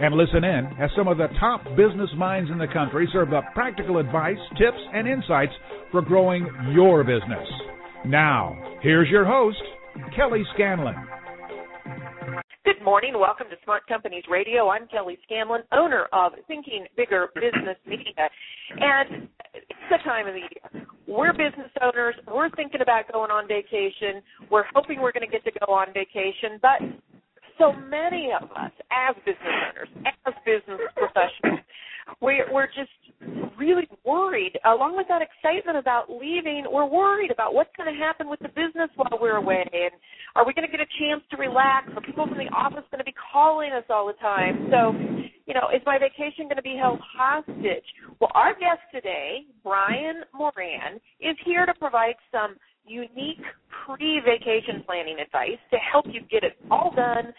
and 0.00 0.14
listen 0.14 0.44
in 0.44 0.66
as 0.80 0.90
some 0.96 1.08
of 1.08 1.18
the 1.18 1.28
top 1.38 1.62
business 1.76 2.10
minds 2.16 2.50
in 2.50 2.58
the 2.58 2.66
country 2.66 3.08
serve 3.12 3.32
up 3.32 3.44
practical 3.54 3.98
advice, 3.98 4.38
tips, 4.58 4.78
and 4.92 5.06
insights 5.08 5.52
for 5.90 6.02
growing 6.02 6.46
your 6.72 7.04
business. 7.04 7.48
Now, 8.04 8.56
here's 8.82 9.08
your 9.08 9.24
host, 9.24 9.62
Kelly 10.16 10.44
Scanlon. 10.54 10.96
Good 12.64 12.82
morning. 12.82 13.12
Welcome 13.18 13.48
to 13.50 13.56
Smart 13.62 13.86
Companies 13.86 14.24
Radio. 14.30 14.68
I'm 14.68 14.88
Kelly 14.88 15.18
Scanlon, 15.24 15.62
owner 15.72 16.06
of 16.12 16.32
Thinking 16.48 16.86
Bigger 16.96 17.28
Business 17.34 17.76
Media. 17.86 18.28
And 18.80 19.28
it's 19.52 19.66
the 19.90 19.98
time 20.02 20.26
of 20.26 20.34
the 20.34 20.40
year. 20.40 20.86
We're 21.06 21.32
business 21.32 21.70
owners. 21.82 22.14
We're 22.26 22.50
thinking 22.56 22.80
about 22.80 23.12
going 23.12 23.30
on 23.30 23.46
vacation. 23.46 24.22
We're 24.50 24.64
hoping 24.74 25.00
we're 25.00 25.12
going 25.12 25.28
to 25.28 25.30
get 25.30 25.44
to 25.44 25.52
go 25.66 25.72
on 25.72 25.88
vacation, 25.92 26.58
but 26.62 26.80
so 27.58 27.72
many 27.72 28.30
of 28.32 28.50
us 28.50 28.72
as 28.90 29.14
business 29.24 29.38
owners, 29.70 29.88
as 30.06 30.34
business 30.44 30.80
professionals, 30.96 31.60
we're, 32.20 32.52
we're 32.52 32.66
just 32.66 32.92
really 33.58 33.88
worried. 34.04 34.58
Along 34.64 34.96
with 34.96 35.06
that 35.08 35.22
excitement 35.22 35.78
about 35.78 36.10
leaving, 36.10 36.64
we're 36.70 36.86
worried 36.86 37.30
about 37.30 37.54
what's 37.54 37.70
going 37.76 37.92
to 37.92 37.98
happen 37.98 38.28
with 38.28 38.40
the 38.40 38.48
business 38.48 38.90
while 38.96 39.18
we're 39.20 39.36
away. 39.36 39.64
And 39.72 39.92
are 40.36 40.46
we 40.46 40.52
going 40.52 40.66
to 40.66 40.70
get 40.70 40.80
a 40.80 40.90
chance 40.98 41.22
to 41.30 41.36
relax? 41.36 41.88
Are 41.96 42.02
people 42.02 42.26
from 42.26 42.38
the 42.38 42.52
office 42.54 42.84
going 42.90 42.98
to 42.98 43.04
be 43.04 43.14
calling 43.32 43.72
us 43.72 43.84
all 43.88 44.06
the 44.06 44.18
time? 44.20 44.68
So, 44.70 44.92
you 45.46 45.54
know, 45.54 45.68
is 45.74 45.82
my 45.86 45.98
vacation 45.98 46.44
going 46.44 46.60
to 46.60 46.62
be 46.62 46.76
held 46.80 47.00
hostage? 47.00 47.84
Well, 48.20 48.30
our 48.34 48.52
guest 48.52 48.84
today, 48.92 49.46
Brian 49.62 50.22
Moran, 50.34 51.00
is 51.20 51.36
here 51.44 51.66
to 51.66 51.74
provide 51.74 52.16
some 52.32 52.56
unique 52.86 53.40
pre-vacation 53.86 54.84
planning 54.84 55.16
advice 55.20 55.60
to 55.70 55.78
help 55.78 56.04
you 56.08 56.20
get 56.30 56.44
it 56.44 56.56
all 56.70 56.92
done 56.94 57.32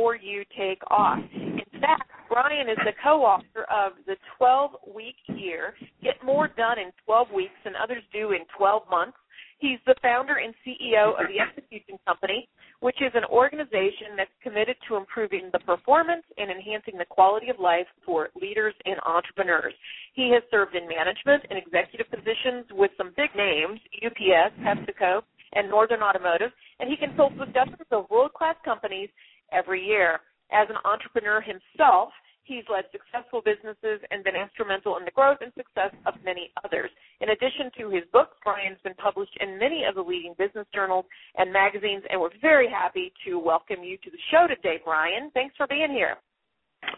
before 0.00 0.16
you 0.16 0.44
take 0.56 0.80
off. 0.90 1.18
In 1.34 1.80
fact, 1.80 2.08
Brian 2.30 2.70
is 2.70 2.78
the 2.86 2.92
co-author 3.04 3.66
of 3.68 3.92
the 4.06 4.16
12-week 4.40 5.16
year, 5.36 5.74
Get 6.02 6.14
More 6.24 6.48
Done 6.48 6.78
in 6.78 6.90
12 7.04 7.28
Weeks 7.34 7.52
than 7.64 7.74
Others 7.76 8.02
Do 8.10 8.32
in 8.32 8.40
12 8.56 8.82
Months. 8.90 9.18
He's 9.58 9.78
the 9.84 9.94
founder 10.00 10.36
and 10.36 10.54
CEO 10.64 11.20
of 11.20 11.28
the 11.28 11.36
Execution 11.38 11.98
Company, 12.06 12.48
which 12.80 12.96
is 13.02 13.12
an 13.12 13.26
organization 13.26 14.16
that's 14.16 14.32
committed 14.42 14.76
to 14.88 14.96
improving 14.96 15.50
the 15.52 15.58
performance 15.58 16.24
and 16.38 16.50
enhancing 16.50 16.96
the 16.96 17.04
quality 17.04 17.50
of 17.50 17.60
life 17.60 17.86
for 18.06 18.30
leaders 18.40 18.72
and 18.86 18.96
entrepreneurs. 19.04 19.74
He 20.14 20.32
has 20.32 20.42
served 20.50 20.74
in 20.74 20.88
management 20.88 21.44
and 21.50 21.58
executive 21.58 22.08
positions 22.08 22.64
with 22.72 22.90
some 22.96 23.12
big 23.18 23.36
names, 23.36 23.80
UPS, 24.00 24.56
PepsiCo, 24.64 25.20
and 25.52 25.68
Northern 25.68 26.00
Automotive, 26.00 26.52
and 26.78 26.88
he 26.88 26.96
consults 26.96 27.34
with 27.38 27.52
dozens 27.52 27.90
of 27.90 28.08
world-class 28.08 28.56
companies 28.64 29.10
every 29.52 29.84
year. 29.84 30.20
As 30.52 30.66
an 30.68 30.76
entrepreneur 30.84 31.40
himself, 31.40 32.10
He's 32.50 32.66
led 32.66 32.82
successful 32.90 33.46
businesses 33.46 34.02
and 34.10 34.26
been 34.26 34.34
instrumental 34.34 34.98
in 34.98 35.06
the 35.06 35.14
growth 35.14 35.38
and 35.38 35.54
success 35.54 35.94
of 36.02 36.18
many 36.26 36.50
others. 36.66 36.90
In 37.22 37.30
addition 37.30 37.70
to 37.78 37.94
his 37.94 38.02
books, 38.12 38.34
Brian's 38.42 38.82
been 38.82 38.98
published 38.98 39.38
in 39.38 39.54
many 39.54 39.86
of 39.86 39.94
the 39.94 40.02
leading 40.02 40.34
business 40.34 40.66
journals 40.74 41.06
and 41.38 41.52
magazines, 41.52 42.02
and 42.10 42.20
we're 42.20 42.34
very 42.42 42.66
happy 42.66 43.12
to 43.24 43.38
welcome 43.38 43.86
you 43.86 43.96
to 44.02 44.10
the 44.10 44.18
show 44.34 44.50
today, 44.50 44.82
Brian. 44.82 45.30
Thanks 45.30 45.54
for 45.54 45.70
being 45.70 45.94
here. 45.94 46.18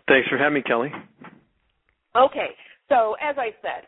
Thanks 0.09 0.25
for 0.33 0.39
having 0.39 0.55
me, 0.55 0.63
Kelly. 0.65 0.89
Okay, 2.17 2.57
so 2.89 3.13
as 3.21 3.37
I 3.37 3.53
said, 3.61 3.85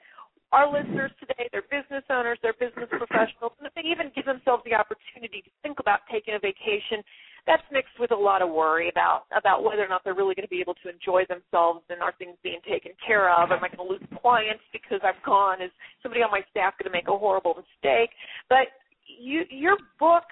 our 0.52 0.69
listeners 0.69 1.16
today, 1.16 1.48
they're 1.48 1.66
business 1.72 2.04
owners, 2.12 2.36
they're 2.44 2.60
business 2.60 2.92
professionals, 2.92 3.56
and 3.56 3.64
if 3.66 3.72
they 3.72 3.88
even 3.88 4.12
give 4.12 4.28
themselves 4.28 4.62
the 4.69 4.76
opportunity 4.76 5.41
to 5.41 5.50
think 5.64 5.81
about 5.81 6.04
taking 6.12 6.36
a 6.36 6.38
vacation, 6.38 7.00
that's 7.47 7.62
mixed 7.71 7.99
with 8.00 8.10
a 8.10 8.16
lot 8.16 8.43
of 8.43 8.50
worry 8.50 8.88
about 8.88 9.25
about 9.37 9.62
whether 9.62 9.84
or 9.84 9.88
not 9.88 10.03
they're 10.05 10.15
really 10.15 10.34
going 10.34 10.47
to 10.47 10.50
be 10.50 10.60
able 10.60 10.75
to 10.82 10.88
enjoy 10.88 11.25
themselves 11.28 11.82
and 11.91 12.00
are 12.00 12.15
things 12.19 12.37
being 12.43 12.60
taken 12.69 12.93
care 13.06 13.31
of. 13.31 13.50
Am 13.50 13.62
I 13.62 13.69
going 13.69 13.87
to 13.87 13.93
lose 13.93 14.21
clients 14.21 14.62
because 14.72 15.00
I'm 15.03 15.21
gone? 15.25 15.60
Is 15.60 15.71
somebody 16.03 16.22
on 16.22 16.31
my 16.31 16.41
staff 16.50 16.75
going 16.78 16.91
to 16.91 16.97
make 16.97 17.09
a 17.09 17.16
horrible 17.16 17.55
mistake? 17.55 18.10
But 18.49 18.69
you, 19.06 19.43
your 19.50 19.77
book 19.99 20.25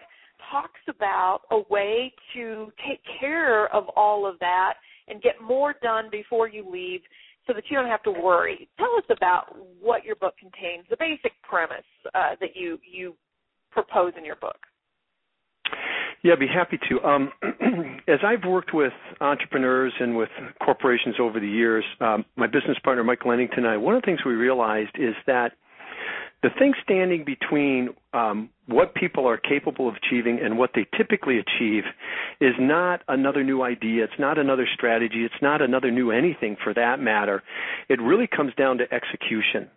talks 0.51 0.81
about 0.89 1.41
a 1.51 1.61
way 1.71 2.13
to 2.35 2.73
take 2.89 3.01
care 3.21 3.73
of 3.75 3.85
all 3.95 4.27
of 4.27 4.39
that 4.41 4.75
and 5.09 5.23
get 5.23 5.41
more 5.43 5.75
done 5.83 6.09
before 6.11 6.49
you 6.49 6.69
leave 6.71 7.01
so 7.47 7.53
that 7.53 7.65
you 7.69 7.77
don't 7.77 7.89
have 7.89 8.03
to 8.05 8.11
worry. 8.11 8.69
Tell 8.79 8.95
us 8.97 9.05
about 9.11 9.57
what 9.81 10.05
your 10.05 10.17
book 10.17 10.35
contains, 10.39 10.87
the 10.89 10.97
basic 10.99 11.33
premise 11.43 11.85
uh, 12.15 12.37
that 12.41 12.55
you 12.55 12.79
you 12.91 13.15
propose 13.71 14.13
in 14.17 14.25
your 14.25 14.37
book. 14.37 14.57
Yeah, 16.23 16.35
I'd 16.35 16.39
be 16.39 16.47
happy 16.47 16.79
to. 16.89 17.03
Um, 17.03 17.33
as 18.09 18.21
I've 18.25 18.49
worked 18.49 18.73
with 18.73 18.93
entrepreneurs 19.21 19.93
and 19.99 20.17
with 20.17 20.29
corporations 20.65 21.17
over 21.21 21.41
the 21.41 21.49
years, 21.49 21.85
um, 22.01 22.25
my 22.37 22.47
business 22.47 22.79
partner 22.85 23.03
Mike 23.03 23.25
Lennington 23.25 23.65
and 23.65 23.69
I, 23.69 23.77
one 23.77 23.95
of 23.97 24.03
the 24.03 24.07
things 24.07 24.21
we 24.25 24.35
realized 24.35 24.97
is 24.99 25.15
that 25.27 25.53
the 26.43 26.51
thing 26.59 26.75
standing 26.83 27.25
between 27.25 27.91
um, 28.13 28.51
what 28.67 28.95
people 28.95 29.29
are 29.29 29.37
capable 29.37 29.89
of 29.89 29.95
achieving 29.95 30.41
and 30.43 30.59
what 30.59 30.71
they 30.75 30.87
typically 30.97 31.39
achieve 31.39 31.85
is 32.41 32.55
not 32.59 33.03
another 33.09 33.45
new 33.45 33.63
idea. 33.63 34.05
It's 34.05 34.19
not 34.19 34.39
another 34.39 34.67
strategy. 34.75 35.25
It's 35.25 35.41
not 35.41 35.63
another 35.63 35.91
new 35.91 36.11
anything 36.11 36.57
for 36.63 36.75
that 36.75 36.99
matter. 36.99 37.43
It 37.89 38.01
really 38.01 38.27
comes 38.27 38.55
down 38.55 38.79
to 38.79 38.93
execution. 38.93 39.71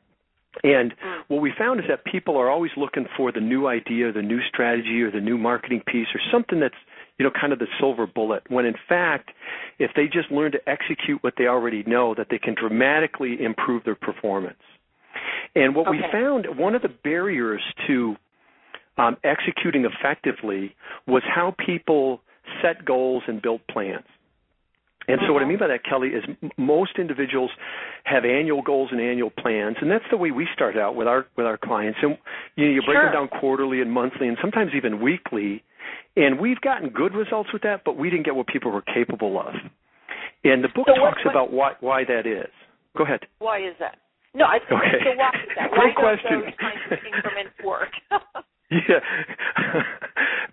And 0.64 0.92
mm. 0.92 1.22
what 1.28 1.42
we 1.42 1.52
found 1.58 1.80
is 1.80 1.86
that 1.90 2.06
people 2.06 2.38
are 2.38 2.50
always 2.50 2.72
looking 2.78 3.06
for 3.18 3.32
the 3.32 3.40
new 3.40 3.68
idea, 3.68 4.12
the 4.12 4.22
new 4.22 4.40
strategy, 4.48 5.02
or 5.02 5.12
the 5.12 5.22
new 5.22 5.38
marketing 5.38 5.82
piece, 5.86 6.08
or 6.14 6.22
something 6.32 6.60
that's 6.60 6.76
you 7.18 7.26
know 7.26 7.32
kind 7.40 7.54
of 7.54 7.60
the 7.60 7.68
silver 7.80 8.08
bullet. 8.08 8.44
When 8.50 8.66
in 8.66 8.76
fact, 8.88 9.32
if 9.80 9.92
they 9.96 10.06
just 10.06 10.32
learn 10.32 10.52
to 10.54 10.70
execute 10.70 11.24
what 11.24 11.34
they 11.38 11.48
already 11.48 11.84
know, 11.84 12.16
that 12.16 12.28
they 12.30 12.40
can 12.40 12.56
dramatically 12.56 13.42
improve 13.42 13.84
their 13.84 13.96
performance. 13.96 14.58
And 15.56 15.76
what 15.76 15.88
okay. 15.88 15.98
we 15.98 16.04
found, 16.12 16.48
one 16.58 16.76
of 16.76 16.82
the 16.82 16.90
barriers 16.90 17.62
to 17.88 18.16
um, 18.98 19.18
executing 19.24 19.86
effectively 19.86 20.76
was 21.08 21.24
how 21.24 21.56
people 21.66 22.22
set 22.62 22.86
goals 22.86 23.24
and 23.28 23.42
build 23.42 23.62
plans. 23.68 24.06
And 25.08 25.20
so, 25.28 25.34
what 25.34 25.42
I 25.42 25.46
uh-huh. 25.46 25.50
mean 25.50 25.60
by 25.60 25.68
that, 25.68 25.86
Kelly, 25.86 26.10
is 26.10 26.24
most 26.58 26.98
individuals 26.98 27.52
have 28.06 28.26
annual 28.26 28.62
goals 28.62 28.90
and 28.92 29.00
annual 29.00 29.30
plans, 29.30 29.78
and 29.82 29.90
that's 29.90 30.06
the 30.10 30.18
way 30.18 30.32
we 30.32 30.48
start 30.54 30.78
out 30.78 30.96
with 30.96 31.08
our 31.08 31.28
with 31.38 31.46
our 31.46 31.58
clients. 31.58 32.00
And 32.02 32.18
you 32.56 32.66
know, 32.66 32.72
you 32.72 32.82
break 32.82 32.98
sure. 32.98 33.06
them 33.06 33.14
down 33.14 33.40
quarterly 33.40 33.82
and 33.82 33.92
monthly, 33.92 34.28
and 34.28 34.38
sometimes 34.42 34.72
even 34.76 35.02
weekly. 35.02 35.64
And 36.18 36.40
we've 36.40 36.62
gotten 36.62 36.90
good 36.90 37.14
results 37.14 37.52
with 37.52 37.62
that, 37.64 37.82
but 37.84 37.98
we 37.98 38.10
didn't 38.10 38.26
get 38.26 38.36
what 38.36 38.48
people 38.48 38.72
were 38.72 38.82
capable 38.82 39.40
of. 39.40 39.54
And 40.44 40.64
the 40.64 40.70
book 40.70 40.88
so 40.88 40.96
talks 40.96 41.22
what, 41.26 41.26
what, 41.26 41.32
about 41.32 41.54
why 41.54 41.72
why 41.80 42.04
that 42.06 42.26
is. 42.26 42.52
Go 42.98 43.04
ahead. 43.04 43.22
Why 43.40 43.60
is 43.60 43.76
that? 43.80 43.98
No, 44.34 44.46
I 44.46 44.58
okay. 44.58 44.68
so. 44.70 44.76
Why 44.76 44.90
is 44.90 45.18
that? 45.18 45.72
Great 45.72 45.96
why 45.96 46.02
question. 46.02 46.42
Those 46.42 46.60
kinds 46.60 46.82
of 46.92 47.00
increments 47.06 47.54
work. 47.64 47.92
Yeah. 48.72 49.00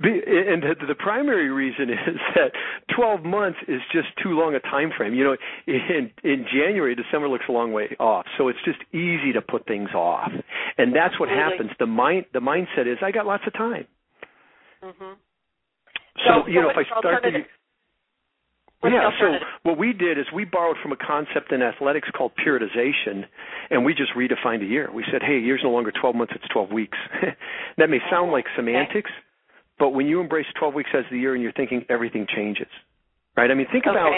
and 0.04 0.62
the, 0.62 0.74
the 0.86 0.94
primary 0.94 1.48
reason 1.50 1.90
is 1.90 2.18
that 2.34 2.52
12 2.94 3.24
months 3.24 3.58
is 3.68 3.80
just 3.92 4.08
too 4.22 4.30
long 4.30 4.54
a 4.54 4.60
time 4.60 4.90
frame. 4.96 5.14
You 5.14 5.24
know, 5.24 5.36
in 5.66 6.10
in 6.24 6.44
January, 6.52 6.94
December 6.94 7.28
looks 7.28 7.44
a 7.48 7.52
long 7.52 7.72
way 7.72 7.96
off, 8.00 8.26
so 8.36 8.48
it's 8.48 8.58
just 8.64 8.78
easy 8.92 9.32
to 9.32 9.40
put 9.40 9.66
things 9.66 9.90
off. 9.94 10.31
And 10.76 10.94
that's 10.94 11.19
what 11.20 11.28
happens. 11.28 11.70
The 11.78 11.87
mind 11.87 12.26
the 12.32 12.40
mindset 12.40 12.90
is 12.90 12.98
I 13.02 13.12
got 13.12 13.26
lots 13.26 13.44
of 13.46 13.52
time. 13.52 13.87
Mhm. 14.82 15.14
So, 16.16 16.42
so 16.42 16.46
you 16.48 16.60
know, 16.60 16.70
if 16.70 16.76
I 16.76 16.84
start 16.98 17.22
to 17.22 17.31
What's 18.82 18.94
yeah, 18.94 19.11
so 19.20 19.38
what 19.62 19.79
we 19.79 19.93
did 19.93 20.19
is 20.19 20.26
we 20.34 20.44
borrowed 20.44 20.76
from 20.82 20.90
a 20.90 20.96
concept 20.96 21.52
in 21.52 21.62
athletics 21.62 22.08
called 22.19 22.32
periodization, 22.34 23.23
and 23.70 23.84
we 23.84 23.94
just 23.94 24.11
redefined 24.17 24.62
a 24.62 24.67
year. 24.67 24.90
We 24.93 25.05
said, 25.11 25.23
hey, 25.23 25.37
a 25.37 25.40
year's 25.40 25.61
no 25.62 25.70
longer 25.70 25.93
12 25.93 26.17
months, 26.17 26.32
it's 26.34 26.49
12 26.52 26.73
weeks. 26.73 26.99
that 27.79 27.88
may 27.88 27.99
oh, 28.05 28.11
sound 28.11 28.32
like 28.32 28.44
semantics, 28.56 29.11
okay. 29.14 29.76
but 29.79 29.90
when 29.90 30.08
you 30.08 30.20
embrace 30.20 30.46
12 30.58 30.75
weeks 30.75 30.90
as 30.99 31.05
the 31.12 31.19
year 31.19 31.34
and 31.34 31.44
you're 31.44 31.52
thinking 31.52 31.84
everything 31.88 32.26
changes, 32.34 32.67
right? 33.37 33.52
I 33.52 33.55
mean, 33.55 33.69
think 33.70 33.87
okay. 33.87 33.94
about 33.94 34.11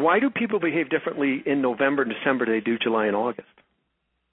why 0.00 0.20
do 0.20 0.30
people 0.30 0.60
behave 0.60 0.88
differently 0.88 1.42
in 1.44 1.60
November 1.60 2.02
and 2.02 2.12
December 2.12 2.44
than 2.44 2.54
they 2.54 2.60
do 2.60 2.78
July 2.78 3.06
and 3.06 3.16
August? 3.16 3.48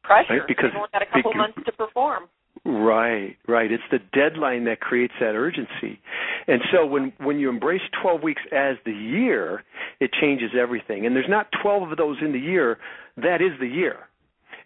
Pressure. 0.03 0.37
Right? 0.37 0.47
Because 0.47 0.69
they've 0.69 0.77
only 0.77 0.89
got 0.93 1.01
a 1.01 1.09
couple 1.09 1.33
months 1.33 1.57
to 1.65 1.71
perform. 1.71 2.29
Right, 2.65 3.35
right. 3.45 3.69
It's 3.71 3.83
the 3.91 3.99
deadline 4.13 4.65
that 4.65 4.79
creates 4.79 5.13
that 5.19 5.35
urgency. 5.35 5.99
And 6.47 6.61
so 6.71 6.85
when 6.85 7.11
when 7.17 7.37
you 7.37 7.49
embrace 7.49 7.81
12 8.01 8.23
weeks 8.23 8.41
as 8.53 8.77
the 8.85 8.93
year, 8.93 9.63
it 9.99 10.11
changes 10.13 10.51
everything. 10.57 11.05
And 11.05 11.13
there's 11.15 11.29
not 11.29 11.47
12 11.61 11.91
of 11.91 11.97
those 11.97 12.17
in 12.21 12.31
the 12.31 12.39
year, 12.39 12.79
that 13.17 13.41
is 13.41 13.59
the 13.59 13.67
year. 13.67 14.07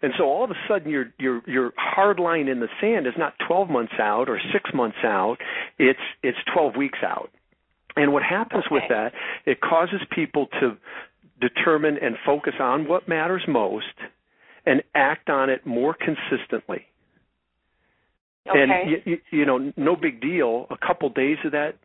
And 0.04 0.14
so 0.16 0.26
all 0.26 0.44
of 0.44 0.52
a 0.52 0.56
sudden 0.68 0.92
your 0.92 1.06
your 1.18 1.42
your 1.48 1.74
hard 1.76 2.20
line 2.20 2.48
in 2.48 2.60
the 2.60 2.70
sand 2.80 3.08
is 3.08 3.14
not 3.18 3.34
12 3.48 3.70
months 3.70 3.94
out 4.00 4.30
or 4.30 4.40
6 4.54 4.70
months 4.76 4.98
out, 5.04 5.38
it's 5.80 6.00
it's 6.22 6.38
12 6.54 6.76
weeks 6.76 7.00
out. 7.04 7.32
And 7.96 8.14
what 8.14 8.22
happens 8.22 8.66
okay. 8.68 8.76
with 8.76 8.84
that, 8.90 9.14
it 9.48 9.60
causes 9.60 10.02
people 10.12 10.48
to 10.60 10.78
determine 11.42 11.98
and 12.00 12.16
focus 12.24 12.54
on 12.60 12.88
what 12.88 13.08
matters 13.08 13.44
most 13.48 13.86
and 14.68 14.84
act 14.94 15.30
on 15.30 15.50
it 15.50 15.66
more 15.66 15.96
consistently. 15.96 16.86
Okay. 18.50 18.60
And 18.62 18.92
you, 18.92 18.98
you, 19.06 19.18
you 19.32 19.46
know, 19.46 19.72
no 19.78 19.96
big 19.96 20.22
deal. 20.22 20.68
A 20.70 20.78
couple 20.78 21.10
days 21.10 21.38
of 21.46 21.52
that, 21.52 21.76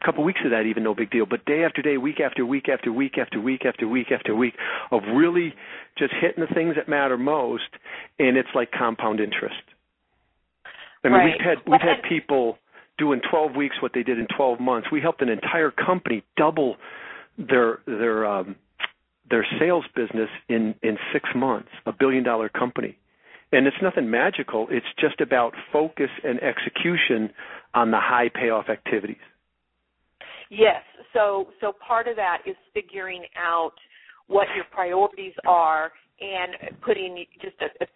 a 0.00 0.04
couple 0.04 0.24
weeks 0.24 0.40
of 0.44 0.50
that, 0.50 0.62
even 0.62 0.82
no 0.82 0.94
big 0.94 1.10
deal. 1.10 1.26
But 1.26 1.44
day 1.44 1.64
after 1.64 1.82
day, 1.82 1.96
week 1.96 2.20
after 2.20 2.44
week 2.44 2.68
after 2.68 2.92
week 2.92 3.18
after 3.18 3.40
week 3.40 3.64
after 3.66 3.88
week 3.88 4.12
after 4.12 4.34
week 4.34 4.54
of 4.90 5.02
really 5.14 5.54
just 5.98 6.12
hitting 6.20 6.44
the 6.46 6.52
things 6.54 6.74
that 6.76 6.88
matter 6.88 7.16
most, 7.16 7.68
and 8.18 8.36
it's 8.36 8.48
like 8.54 8.70
compound 8.72 9.20
interest. 9.20 9.62
I 11.04 11.08
mean, 11.08 11.16
right. 11.16 11.24
we've 11.38 11.46
had 11.46 11.58
we've 11.70 11.80
had 11.80 12.08
people 12.08 12.58
do 12.98 13.12
in 13.12 13.20
12 13.28 13.56
weeks 13.56 13.76
what 13.80 13.92
they 13.94 14.02
did 14.02 14.18
in 14.18 14.26
12 14.36 14.60
months. 14.60 14.88
We 14.92 15.00
helped 15.00 15.22
an 15.22 15.28
entire 15.28 15.70
company 15.70 16.22
double 16.36 16.76
their 17.38 17.80
their 17.86 18.26
um, 18.26 18.56
their 19.30 19.46
sales 19.58 19.84
business 19.94 20.28
in 20.48 20.74
in 20.82 20.98
six 21.12 21.28
months. 21.34 21.68
A 21.86 21.92
billion 21.92 22.22
dollar 22.22 22.48
company, 22.48 22.98
and 23.52 23.66
it's 23.66 23.76
nothing 23.82 24.10
magical. 24.10 24.66
It's 24.70 24.86
just 24.98 25.20
about 25.20 25.54
focus 25.72 26.10
and 26.24 26.40
execution 26.42 27.30
on 27.74 27.90
the 27.90 28.00
high 28.00 28.30
payoff 28.34 28.68
activities. 28.68 29.16
Yes. 30.50 30.82
So 31.12 31.48
so 31.60 31.72
part 31.86 32.08
of 32.08 32.16
that 32.16 32.38
is 32.46 32.56
figuring 32.74 33.24
out 33.36 33.72
what 34.26 34.46
your 34.54 34.64
priorities 34.70 35.34
are 35.46 35.92
and 36.20 36.80
putting 36.82 37.24
just 37.40 37.56
a, 37.60 37.84
a 37.84 37.86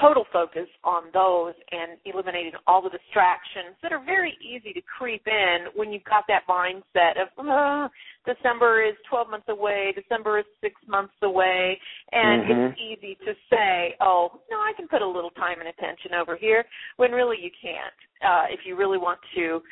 total 0.00 0.24
focus 0.32 0.66
on 0.84 1.04
those 1.12 1.54
and 1.72 1.98
eliminating 2.04 2.52
all 2.66 2.82
the 2.82 2.90
distractions 2.90 3.76
that 3.82 3.92
are 3.92 4.04
very 4.04 4.36
easy 4.40 4.72
to 4.72 4.80
creep 4.82 5.22
in 5.26 5.66
when 5.74 5.92
you've 5.92 6.04
got 6.04 6.24
that 6.28 6.42
mindset 6.48 7.20
of 7.20 7.28
uh, 7.38 7.88
December 8.26 8.84
is 8.84 8.94
12 9.08 9.30
months 9.30 9.48
away, 9.48 9.92
December 9.94 10.38
is 10.38 10.44
6 10.60 10.74
months 10.86 11.14
away, 11.22 11.78
and 12.12 12.42
mm-hmm. 12.42 12.60
it's 12.60 12.78
easy 12.78 13.16
to 13.24 13.32
say, 13.50 13.94
"Oh, 14.00 14.40
no, 14.50 14.56
I 14.56 14.72
can 14.76 14.88
put 14.88 15.02
a 15.02 15.06
little 15.06 15.30
time 15.30 15.60
and 15.60 15.68
attention 15.68 16.12
over 16.14 16.36
here," 16.36 16.64
when 16.96 17.12
really 17.12 17.36
you 17.40 17.50
can't. 17.60 17.98
Uh 18.24 18.46
if 18.50 18.60
you 18.66 18.76
really 18.76 18.98
want 18.98 19.20
to 19.36 19.62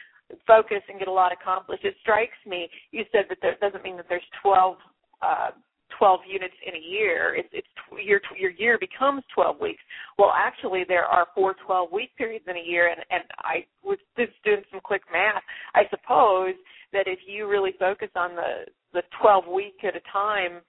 focus 0.46 0.82
and 0.88 0.98
get 0.98 1.08
a 1.08 1.12
lot 1.12 1.32
accomplished. 1.32 1.84
It 1.84 1.94
strikes 2.00 2.38
me 2.46 2.68
you 2.90 3.04
said 3.12 3.24
that 3.28 3.38
that 3.42 3.60
doesn't 3.60 3.82
mean 3.82 3.96
that 3.96 4.06
there's 4.08 4.26
12 4.42 4.76
uh 5.22 5.50
12 5.98 6.20
units 6.28 6.54
in 6.66 6.74
a 6.74 6.78
year. 6.78 7.34
It's, 7.36 7.48
it's 7.52 7.68
your 8.04 8.20
your 8.38 8.50
year 8.50 8.78
becomes 8.78 9.22
12 9.34 9.60
weeks. 9.60 9.82
Well, 10.18 10.32
actually, 10.34 10.84
there 10.86 11.04
are 11.04 11.26
four 11.34 11.54
12 11.64 11.90
week 11.92 12.10
periods 12.16 12.44
in 12.48 12.56
a 12.56 12.64
year, 12.64 12.90
and 12.90 13.00
and 13.10 13.24
I 13.38 13.64
was 13.84 13.98
just 14.18 14.32
doing 14.44 14.62
some 14.70 14.80
quick 14.80 15.02
math. 15.12 15.42
I 15.74 15.82
suppose 15.90 16.54
that 16.92 17.06
if 17.06 17.20
you 17.26 17.48
really 17.48 17.72
focus 17.78 18.08
on 18.16 18.34
the 18.34 18.66
the 18.92 19.02
12 19.20 19.44
week 19.46 19.76
at 19.84 19.96
a 19.96 20.02
time 20.12 20.60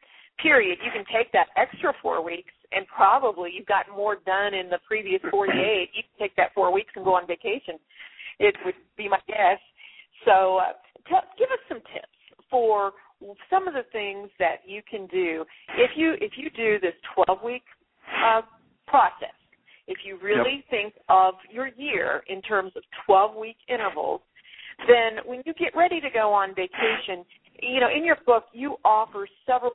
period, 0.41 0.77
you 0.83 0.91
can 0.91 1.05
take 1.11 1.31
that 1.31 1.47
extra 1.57 1.93
four 2.01 2.23
weeks 2.23 2.53
and 2.71 2.85
probably 2.87 3.51
you've 3.55 3.67
got 3.67 3.85
more 3.95 4.17
done 4.25 4.53
in 4.53 4.69
the 4.69 4.79
previous 4.87 5.21
48. 5.31 5.89
You 5.93 6.03
can 6.03 6.27
take 6.27 6.35
that 6.35 6.53
four 6.53 6.71
weeks 6.73 6.91
and 6.95 7.05
go 7.05 7.15
on 7.15 7.27
vacation. 7.27 7.79
It 8.39 8.55
would 8.65 8.75
be 8.97 9.09
my 9.09 9.19
guess. 9.27 9.59
So, 10.25 10.57
uh, 10.57 10.73
tell, 11.09 11.23
give 11.37 11.49
us 11.49 11.63
some 11.67 11.79
tips 11.93 12.17
for 12.49 12.93
some 13.49 13.67
of 13.67 13.73
the 13.73 13.85
things 13.91 14.29
that 14.39 14.57
you 14.65 14.81
can 14.89 15.07
do 15.07 15.45
if 15.77 15.91
you 15.95 16.15
if 16.21 16.33
you 16.37 16.49
do 16.51 16.79
this 16.79 16.93
12 17.15 17.39
week 17.43 17.63
uh, 18.23 18.41
process 18.87 19.35
if 19.87 19.99
you 20.05 20.17
really 20.21 20.57
yep. 20.57 20.69
think 20.69 20.93
of 21.09 21.35
your 21.49 21.69
year 21.77 22.23
in 22.27 22.41
terms 22.41 22.71
of 22.75 22.83
12 23.05 23.35
week 23.35 23.57
intervals 23.67 24.21
then 24.87 25.23
when 25.25 25.41
you 25.45 25.53
get 25.53 25.75
ready 25.75 25.99
to 25.99 26.09
go 26.09 26.31
on 26.31 26.49
vacation 26.49 27.25
you 27.61 27.79
know 27.79 27.89
in 27.95 28.05
your 28.05 28.17
book 28.25 28.45
you 28.53 28.75
offer 28.85 29.27
several 29.45 29.73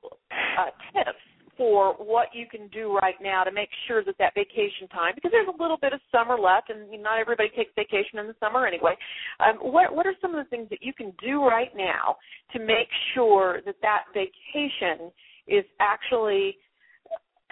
uh, 0.58 0.66
tips 0.92 1.18
for 1.56 1.94
what 1.94 2.28
you 2.32 2.46
can 2.46 2.69
do 2.69 2.96
right 2.96 3.16
now 3.22 3.44
to 3.44 3.52
make 3.52 3.69
sure 3.87 4.02
that 4.04 4.16
that 4.19 4.34
vacation 4.34 4.88
time, 4.90 5.12
because 5.14 5.31
there's 5.31 5.49
a 5.49 5.62
little 5.62 5.76
bit 5.76 5.93
of 5.93 6.00
summer 6.10 6.38
left, 6.38 6.70
and 6.70 6.90
not 7.02 7.19
everybody 7.19 7.50
takes 7.50 7.70
vacation 7.76 8.19
in 8.19 8.26
the 8.26 8.34
summer 8.40 8.66
anyway. 8.66 8.94
Um, 9.40 9.56
what 9.60 9.94
what 9.94 10.06
are 10.06 10.14
some 10.20 10.34
of 10.34 10.44
the 10.44 10.49
things 10.49 10.69
that 10.70 10.82
you 10.82 10.93
can 10.93 11.12
do 11.22 11.44
right 11.44 11.70
now 11.76 12.16
to 12.52 12.58
make 12.58 12.88
sure 13.14 13.60
that 13.66 13.76
that 13.82 14.04
vacation 14.14 15.12
is 15.46 15.64
actually 15.81 16.56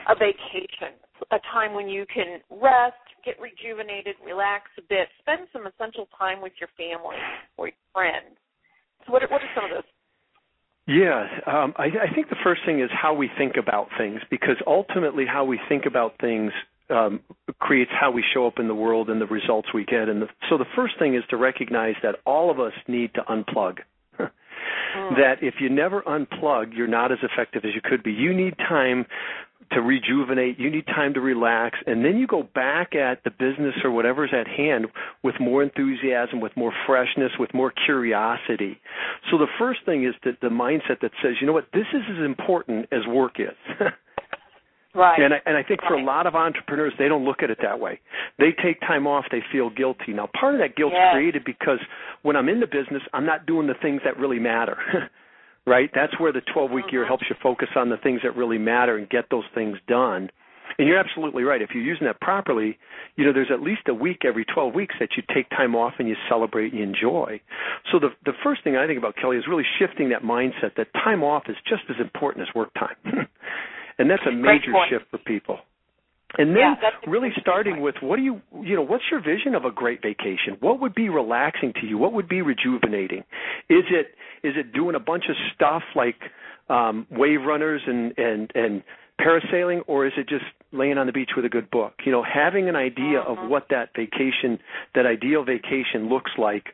a 0.08 0.14
vacation, 0.14 0.96
a 1.32 1.38
time 1.52 1.74
when 1.74 1.88
you 1.88 2.06
can 2.12 2.40
rest, 2.50 2.96
get 3.24 3.36
rejuvenated, 3.40 4.16
relax 4.24 4.64
a 4.78 4.82
bit, 4.88 5.08
spend 5.20 5.46
some 5.52 5.66
essential 5.66 6.08
time 6.16 6.40
with 6.40 6.52
your 6.58 6.70
family 6.76 7.16
or 7.56 7.68
your 7.68 7.84
friends. 7.92 8.36
So, 9.06 9.12
what 9.12 9.22
what 9.30 9.42
are 9.42 9.52
some 9.54 9.64
of 9.64 9.70
those 9.70 9.90
yeah, 10.86 11.26
um, 11.46 11.74
I, 11.76 11.84
I 11.84 12.14
think 12.14 12.30
the 12.30 12.36
first 12.42 12.62
thing 12.66 12.80
is 12.80 12.90
how 12.90 13.14
we 13.14 13.30
think 13.38 13.54
about 13.56 13.88
things, 13.96 14.20
because 14.30 14.56
ultimately, 14.66 15.24
how 15.26 15.44
we 15.44 15.60
think 15.68 15.86
about 15.86 16.14
things 16.20 16.52
um, 16.88 17.20
creates 17.60 17.90
how 17.98 18.10
we 18.10 18.24
show 18.34 18.46
up 18.46 18.54
in 18.58 18.66
the 18.66 18.74
world 18.74 19.08
and 19.08 19.20
the 19.20 19.26
results 19.26 19.68
we 19.72 19.84
get. 19.84 20.08
And 20.08 20.22
the, 20.22 20.26
so, 20.48 20.58
the 20.58 20.66
first 20.74 20.94
thing 20.98 21.14
is 21.14 21.22
to 21.30 21.36
recognize 21.36 21.94
that 22.02 22.16
all 22.26 22.50
of 22.50 22.58
us 22.58 22.72
need 22.88 23.14
to 23.14 23.20
unplug. 23.22 23.78
mm. 24.18 24.28
That 25.16 25.36
if 25.42 25.54
you 25.60 25.68
never 25.68 26.02
unplug, 26.02 26.74
you're 26.74 26.88
not 26.88 27.12
as 27.12 27.18
effective 27.22 27.64
as 27.64 27.70
you 27.74 27.80
could 27.82 28.02
be. 28.02 28.12
You 28.12 28.34
need 28.34 28.56
time 28.58 29.06
to 29.72 29.80
rejuvenate, 29.80 30.58
you 30.58 30.70
need 30.70 30.86
time 30.86 31.14
to 31.14 31.20
relax, 31.20 31.78
and 31.86 32.04
then 32.04 32.18
you 32.18 32.26
go 32.26 32.42
back 32.42 32.94
at 32.94 33.22
the 33.24 33.30
business 33.30 33.74
or 33.84 33.90
whatever's 33.90 34.30
at 34.32 34.48
hand 34.48 34.86
with 35.22 35.34
more 35.40 35.62
enthusiasm, 35.62 36.40
with 36.40 36.56
more 36.56 36.72
freshness, 36.86 37.32
with 37.38 37.52
more 37.54 37.72
curiosity. 37.86 38.80
So 39.30 39.38
the 39.38 39.46
first 39.58 39.80
thing 39.86 40.04
is 40.04 40.14
that 40.24 40.40
the 40.40 40.48
mindset 40.48 41.00
that 41.02 41.12
says, 41.22 41.34
you 41.40 41.46
know 41.46 41.52
what, 41.52 41.68
this 41.72 41.86
is 41.92 42.02
as 42.10 42.24
important 42.24 42.88
as 42.92 43.06
work 43.06 43.38
is. 43.38 43.56
Right. 44.94 45.20
And 45.20 45.34
I, 45.34 45.36
and 45.46 45.56
I 45.56 45.62
think 45.62 45.80
for 45.86 45.94
a 45.94 46.02
lot 46.02 46.26
of 46.26 46.34
entrepreneurs, 46.34 46.92
they 46.98 47.06
don't 47.06 47.24
look 47.24 47.42
at 47.42 47.50
it 47.50 47.58
that 47.62 47.78
way. 47.78 48.00
They 48.38 48.50
take 48.62 48.80
time 48.80 49.06
off, 49.06 49.24
they 49.30 49.42
feel 49.52 49.70
guilty. 49.70 50.12
Now, 50.12 50.28
part 50.38 50.54
of 50.54 50.60
that 50.60 50.74
guilt's 50.74 50.96
yes. 50.98 51.12
created 51.12 51.44
because 51.44 51.78
when 52.22 52.34
I'm 52.34 52.48
in 52.48 52.58
the 52.58 52.66
business, 52.66 53.02
I'm 53.12 53.24
not 53.24 53.46
doing 53.46 53.68
the 53.68 53.74
things 53.80 54.00
that 54.04 54.18
really 54.18 54.40
matter. 54.40 54.76
right? 55.66 55.90
That's 55.94 56.18
where 56.18 56.32
the 56.32 56.42
12 56.52 56.70
week 56.70 56.86
year 56.90 57.02
mm-hmm. 57.02 57.08
helps 57.08 57.24
you 57.28 57.36
focus 57.42 57.68
on 57.76 57.88
the 57.88 57.96
things 57.96 58.20
that 58.22 58.36
really 58.36 58.58
matter 58.58 58.96
and 58.96 59.08
get 59.08 59.26
those 59.30 59.44
things 59.54 59.76
done. 59.86 60.30
And 60.78 60.88
you're 60.88 60.98
absolutely 60.98 61.42
right. 61.42 61.60
If 61.60 61.70
you're 61.74 61.84
using 61.84 62.06
that 62.06 62.20
properly, 62.20 62.78
you 63.16 63.24
know, 63.24 63.32
there's 63.32 63.50
at 63.52 63.60
least 63.60 63.82
a 63.88 63.94
week 63.94 64.20
every 64.24 64.44
12 64.44 64.74
weeks 64.74 64.94
that 65.00 65.10
you 65.16 65.22
take 65.34 65.50
time 65.50 65.74
off 65.74 65.94
and 65.98 66.08
you 66.08 66.14
celebrate 66.28 66.72
and 66.72 66.78
you 66.78 66.84
enjoy. 66.84 67.40
So 67.92 67.98
the 67.98 68.10
the 68.24 68.32
first 68.42 68.64
thing 68.64 68.76
I 68.76 68.86
think 68.86 68.98
about 68.98 69.16
Kelly 69.16 69.36
is 69.36 69.44
really 69.48 69.64
shifting 69.78 70.10
that 70.10 70.22
mindset 70.22 70.76
that 70.76 70.92
time 70.94 71.22
off 71.22 71.44
is 71.48 71.56
just 71.68 71.82
as 71.90 71.96
important 72.00 72.48
as 72.48 72.54
work 72.54 72.72
time. 72.74 72.96
and 73.98 74.08
that's 74.08 74.22
a 74.26 74.32
major 74.32 74.72
shift 74.88 75.04
for 75.10 75.18
people. 75.18 75.58
And 76.38 76.50
then 76.50 76.76
yeah, 76.80 76.90
really 77.06 77.30
starting 77.40 77.80
with 77.80 77.96
what 78.00 78.16
do 78.16 78.22
you 78.22 78.40
you 78.62 78.76
know 78.76 78.82
what's 78.82 79.04
your 79.10 79.20
vision 79.20 79.54
of 79.54 79.64
a 79.64 79.70
great 79.70 80.00
vacation? 80.00 80.56
What 80.60 80.80
would 80.80 80.94
be 80.94 81.08
relaxing 81.08 81.72
to 81.80 81.86
you? 81.86 81.98
What 81.98 82.12
would 82.12 82.28
be 82.28 82.40
rejuvenating? 82.40 83.24
Is 83.68 83.84
it 83.90 84.14
is 84.46 84.54
it 84.56 84.72
doing 84.72 84.94
a 84.94 85.00
bunch 85.00 85.24
of 85.28 85.36
stuff 85.54 85.82
like 85.96 86.16
um, 86.68 87.06
wave 87.10 87.40
runners 87.44 87.82
and 87.86 88.14
and 88.16 88.50
and 88.54 88.82
parasailing, 89.20 89.82
or 89.86 90.06
is 90.06 90.12
it 90.16 90.28
just 90.28 90.44
laying 90.72 90.98
on 90.98 91.06
the 91.06 91.12
beach 91.12 91.30
with 91.36 91.44
a 91.44 91.48
good 91.48 91.70
book? 91.70 91.94
You 92.04 92.12
know, 92.12 92.22
having 92.22 92.68
an 92.68 92.76
idea 92.76 93.20
mm-hmm. 93.20 93.44
of 93.44 93.50
what 93.50 93.66
that 93.70 93.90
vacation, 93.94 94.58
that 94.94 95.06
ideal 95.06 95.44
vacation 95.44 96.08
looks 96.08 96.30
like, 96.38 96.66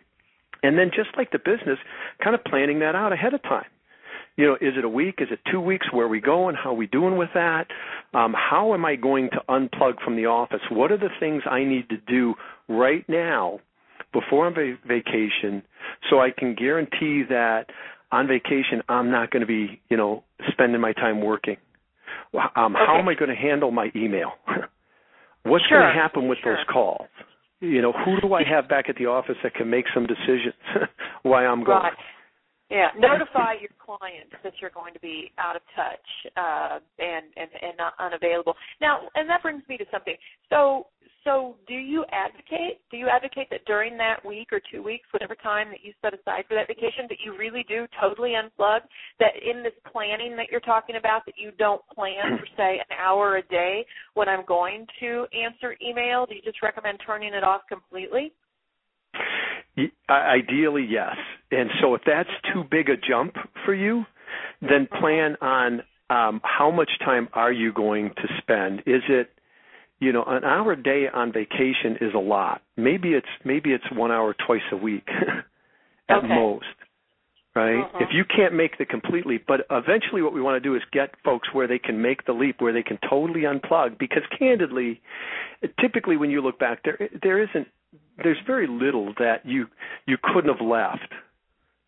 and 0.63 0.79
then 0.79 0.91
just 0.95 1.11
like 1.17 1.31
the 1.33 1.39
business, 1.39 1.79
kind 2.23 2.35
of 2.35 2.45
planning 2.45 2.81
that 2.81 2.95
out 2.95 3.13
ahead 3.13 3.35
of 3.35 3.43
time. 3.43 3.67
You 4.37 4.47
know, 4.47 4.55
is 4.55 4.75
it 4.77 4.85
a 4.85 4.89
week? 4.89 5.17
Is 5.19 5.29
it 5.31 5.41
two 5.51 5.61
weeks? 5.61 5.87
Where 5.91 6.05
are 6.05 6.09
we 6.09 6.21
going? 6.21 6.57
How 6.63 6.71
are 6.71 6.75
we 6.75 6.87
doing 6.87 7.17
with 7.17 7.31
that? 7.35 7.69
Um, 8.17 8.35
how 8.35 8.73
am 8.73 8.87
I 8.87 8.97
going 8.97 9.29
to 9.33 9.43
unplug 9.51 10.03
from 10.03 10.17
the 10.17 10.25
office? 10.25 10.63
What 10.71 10.91
are 10.91 10.97
the 10.97 11.11
things 11.21 11.43
I 11.45 11.65
need 11.65 11.91
to 11.91 11.99
do 11.99 12.35
right 12.67 13.05
now 13.09 13.61
before 14.15 14.47
I'm 14.47 14.55
va- 14.55 14.79
vacation 14.89 15.63
so 16.09 16.21
I 16.21 16.31
can 16.31 16.55
guarantee 16.55 17.25
that 17.29 17.67
on 18.11 18.27
vacation 18.27 18.81
I'm 18.89 19.11
not 19.11 19.31
going 19.31 19.43
to 19.43 19.47
be, 19.47 19.83
you 19.91 19.99
know, 19.99 20.25
spending 20.51 20.81
my 20.81 20.95
time 20.95 21.21
working. 21.23 21.59
Um, 22.33 22.75
okay. 22.75 22.85
How 22.87 22.99
am 22.99 23.07
I 23.07 23.15
going 23.15 23.29
to 23.29 23.37
handle 23.37 23.71
my 23.71 23.91
email? 23.95 24.33
What's 25.43 25.67
sure. 25.67 25.81
going 25.81 25.95
to 25.95 26.01
happen 26.01 26.27
with 26.27 26.39
sure. 26.43 26.57
those 26.57 26.65
calls? 26.73 27.09
You 27.61 27.83
know, 27.83 27.93
who 27.93 28.27
do 28.27 28.33
I 28.33 28.45
have 28.49 28.67
back 28.67 28.89
at 28.89 28.97
the 28.97 29.07
office 29.07 29.37
that 29.43 29.55
can 29.55 29.69
make 29.69 29.85
some 29.93 30.07
decisions 30.07 30.55
while 31.23 31.53
I'm 31.53 31.65
gone? 31.65 31.83
Right. 31.83 31.93
Yeah, 32.71 32.89
notify 32.99 33.55
your 33.61 33.71
clients 33.79 34.35
that 34.43 34.55
you're 34.61 34.71
going 34.71 34.95
to 34.95 35.01
be 35.01 35.31
out 35.39 35.57
of 35.57 35.63
touch 35.75 36.09
uh, 36.37 36.79
and 36.99 37.27
and 37.37 37.51
and 37.63 37.73
not 37.79 37.95
unavailable. 37.99 38.55
Now, 38.81 39.01
and 39.15 39.29
that 39.31 39.43
brings 39.43 39.63
me 39.69 39.77
to 39.77 39.85
something. 39.93 40.17
So, 40.51 40.87
so 41.25 41.57
do 41.67 41.75
you 41.75 42.05
advocate? 42.13 42.81
do 42.91 42.97
you 42.97 43.09
advocate 43.09 43.49
that 43.51 43.65
during 43.67 43.97
that 43.99 44.25
week 44.25 44.49
or 44.53 44.61
two 44.73 44.83
weeks, 44.83 45.07
whatever 45.13 45.35
time 45.35 45.69
that 45.71 45.81
you 45.83 45.93
set 46.03 46.15
aside 46.15 46.45
for 46.49 46.55
that 46.55 46.67
vacation, 46.69 47.07
that 47.09 47.19
you 47.25 47.37
really 47.37 47.65
do 47.69 47.87
totally 48.01 48.35
unplug? 48.35 48.81
That 49.21 49.33
in 49.43 49.63
this 49.63 49.75
planning 49.93 50.37
that 50.37 50.47
you're 50.51 50.61
talking 50.61 50.97
about, 50.97 51.27
that 51.27 51.35
you 51.37 51.53
don't 51.59 51.83
plan 51.95 52.39
for 52.39 52.47
say 52.57 52.79
an 52.79 52.97
hour 52.99 53.37
a 53.37 53.43
day 53.43 53.85
when 54.15 54.29
I'm 54.29 54.45
going 54.47 54.87
to 55.01 55.27
answer 55.33 55.77
email? 55.85 56.27
Do 56.27 56.35
you 56.35 56.43
just 56.43 56.63
recommend 56.63 56.99
turning 57.05 57.35
it 57.35 57.45
off 57.45 57.63
completely? 57.69 58.33
Ideally, 60.09 60.87
yes. 60.89 61.17
And 61.51 61.71
so 61.81 61.95
if 61.95 62.03
that's 62.07 62.31
too 62.53 62.65
big 62.71 62.89
a 62.89 62.97
jump 62.97 63.37
for 63.65 63.75
you, 63.75 64.05
then 64.61 64.89
plan 65.01 65.37
on 65.41 65.83
um, 66.09 66.41
how 66.43 66.71
much 66.71 66.91
time 67.05 67.29
are 67.33 67.53
you 67.53 67.73
going 67.73 68.11
to 68.17 68.29
spend? 68.41 68.81
Is 68.87 69.03
it 69.09 69.31
you 69.99 70.13
know 70.13 70.25
an 70.27 70.45
hour 70.45 70.73
a 70.73 70.83
day 70.83 71.07
on 71.13 71.33
vacation 71.33 71.97
is 72.01 72.13
a 72.15 72.19
lot 72.19 72.63
maybe 72.77 73.11
it's 73.11 73.27
maybe 73.45 73.73
it's 73.73 73.85
one 73.93 74.13
hour 74.13 74.35
twice 74.47 74.61
a 74.73 74.77
week 74.77 75.09
at 76.09 76.19
okay. 76.19 76.29
most 76.29 76.67
right 77.55 77.81
uh-huh. 77.81 77.99
if 78.01 78.09
you 78.13 78.25
can't 78.25 78.55
make 78.55 78.79
the 78.79 78.85
complete 78.85 79.27
leap 79.27 79.45
but 79.47 79.61
eventually 79.71 80.23
what 80.23 80.35
we 80.35 80.41
want 80.41 80.61
to 80.63 80.69
do 80.69 80.75
is 80.75 80.83
get 80.93 81.15
folks 81.25 81.49
where 81.53 81.67
they 81.67 81.79
can 81.79 82.03
make 82.03 82.27
the 82.27 82.33
leap 82.33 82.61
where 82.61 82.73
they 82.73 82.83
can 82.83 82.99
totally 83.09 83.43
unplug 83.43 83.99
because 83.99 84.23
candidly 84.39 85.01
typically 85.81 86.17
when 86.17 86.31
you 86.31 86.41
look 86.41 86.59
back 86.59 86.83
there 86.85 87.09
there 87.23 87.43
isn't 87.43 87.67
there's 88.23 88.39
very 88.47 88.67
little 88.67 89.15
that 89.19 89.45
you 89.45 89.67
you 90.07 90.17
couldn't 90.23 90.55
have 90.55 90.67
left 90.67 91.13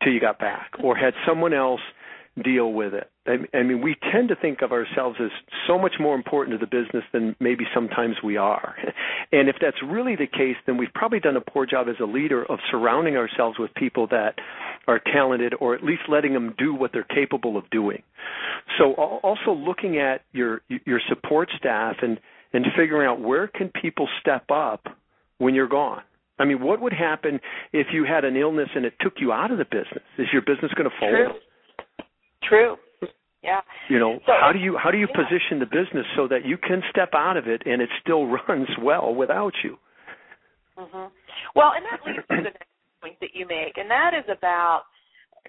till 0.03 0.13
you 0.13 0.21
got 0.21 0.39
back 0.39 0.73
or 0.83 0.97
had 0.97 1.15
someone 1.27 1.53
else 1.53 1.81
deal 2.43 2.73
with 2.73 2.95
it. 2.95 3.11
I, 3.27 3.63
mean, 3.63 3.83
we 3.83 3.97
tend 4.13 4.29
to 4.29 4.37
think 4.37 4.63
of 4.63 4.73
ourselves 4.73 5.19
as 5.21 5.31
so 5.67 5.79
much 5.79 5.95
more 6.01 6.15
important 6.15 6.59
to 6.59 6.65
the 6.65 6.71
business 6.71 7.05
than 7.13 7.37
maybe 7.41 7.65
sometimes 7.75 8.17
we 8.23 8.37
are. 8.37 8.77
And 9.31 9.51
if 9.51 9.57
that's 9.61 9.77
really 9.87 10.17
the 10.17 10.27
case, 10.27 10.57
then 10.65 10.79
we've 10.79 10.93
probably 10.95 11.21
done 11.21 11.37
a 11.37 11.43
poor 11.43 11.67
job 11.67 11.87
as 11.91 11.97
a 12.01 12.07
leader 12.07 12.51
of 12.51 12.61
surrounding 12.71 13.19
ourselves 13.19 13.59
with 13.59 13.75
people 13.75 14.07
that 14.07 14.37
are 14.87 14.99
talented 14.99 15.53
or 15.61 15.75
at 15.75 15.85
least 15.85 16.01
letting 16.09 16.33
them 16.33 16.55
do 16.57 16.75
what 16.75 16.93
they're 16.95 17.05
capable 17.05 17.59
of 17.59 17.69
doing. 17.69 18.03
So 18.79 18.95
also 18.95 19.53
looking 19.53 19.99
at 19.99 20.23
your 20.33 20.63
your 20.87 20.99
support 21.11 21.51
staff 21.59 21.97
and 22.01 22.19
and 22.55 22.65
figuring 22.75 23.07
out 23.07 23.21
where 23.21 23.49
can 23.49 23.69
people 23.69 24.09
step 24.23 24.51
up 24.51 24.87
when 25.37 25.55
you're 25.55 25.69
gone. 25.69 26.01
I 26.39 26.45
mean, 26.45 26.63
what 26.63 26.81
would 26.81 26.93
happen 26.93 27.41
if 27.73 27.89
you 27.93 28.05
had 28.05 28.25
an 28.25 28.37
illness 28.37 28.69
and 28.75 28.85
it 28.85 28.95
took 29.01 29.15
you 29.19 29.33
out 29.33 29.51
of 29.51 29.59
the 29.59 29.65
business? 29.65 30.05
Is 30.19 30.27
your 30.33 30.43
business 30.43 30.73
going 30.75 30.89
to 30.89 30.97
fold? 31.01 31.41
True. 32.49 32.77
True. 32.77 32.77
Yeah. 33.43 33.61
You 33.89 33.99
know, 33.99 34.19
so, 34.27 34.33
how 34.41 34.53
do 34.53 34.59
you 34.59 34.77
how 34.77 34.91
do 34.91 34.99
you 34.99 35.07
yeah. 35.09 35.23
position 35.23 35.61
the 35.61 35.67
business 35.67 36.05
so 36.17 36.27
that 36.29 36.45
you 36.45 36.59
can 36.59 36.83
step 36.91 37.11
out 37.15 37.37
of 37.37 37.47
it 37.47 37.63
and 37.67 37.81
it 37.81 37.89
still 38.03 38.27
runs 38.49 38.69
well 38.83 39.15
without 39.15 39.53
you? 39.63 39.79
Mm-hmm. 40.77 41.07
Well, 41.55 41.73
and 41.75 41.85
that 41.91 42.01
leads 42.07 42.27
to 42.29 42.37
the 42.37 42.55
next 42.55 42.71
point 43.01 43.17
that 43.21 43.31
you 43.35 43.47
make, 43.47 43.79
and 43.79 43.91
that 43.91 44.13
is 44.15 44.25
about 44.31 44.83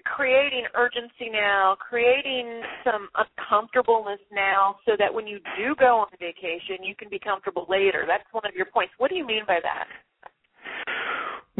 creating 0.04 0.64
urgency 0.74 1.30
now, 1.30 1.76
creating 1.78 2.62
some 2.84 3.08
uncomfortableness 3.14 4.20
now, 4.32 4.76
so 4.86 4.92
that 4.98 5.12
when 5.12 5.26
you 5.26 5.38
do 5.58 5.74
go 5.78 5.98
on 5.98 6.08
vacation, 6.18 6.82
you 6.82 6.94
can 6.94 7.08
be 7.10 7.18
comfortable 7.18 7.66
later. 7.68 8.04
That's 8.06 8.24
one 8.32 8.46
of 8.46 8.54
your 8.54 8.66
points. 8.66 8.92
What 8.98 9.10
do 9.10 9.16
you 9.16 9.26
mean 9.26 9.42
by 9.46 9.58
that? 9.62 9.86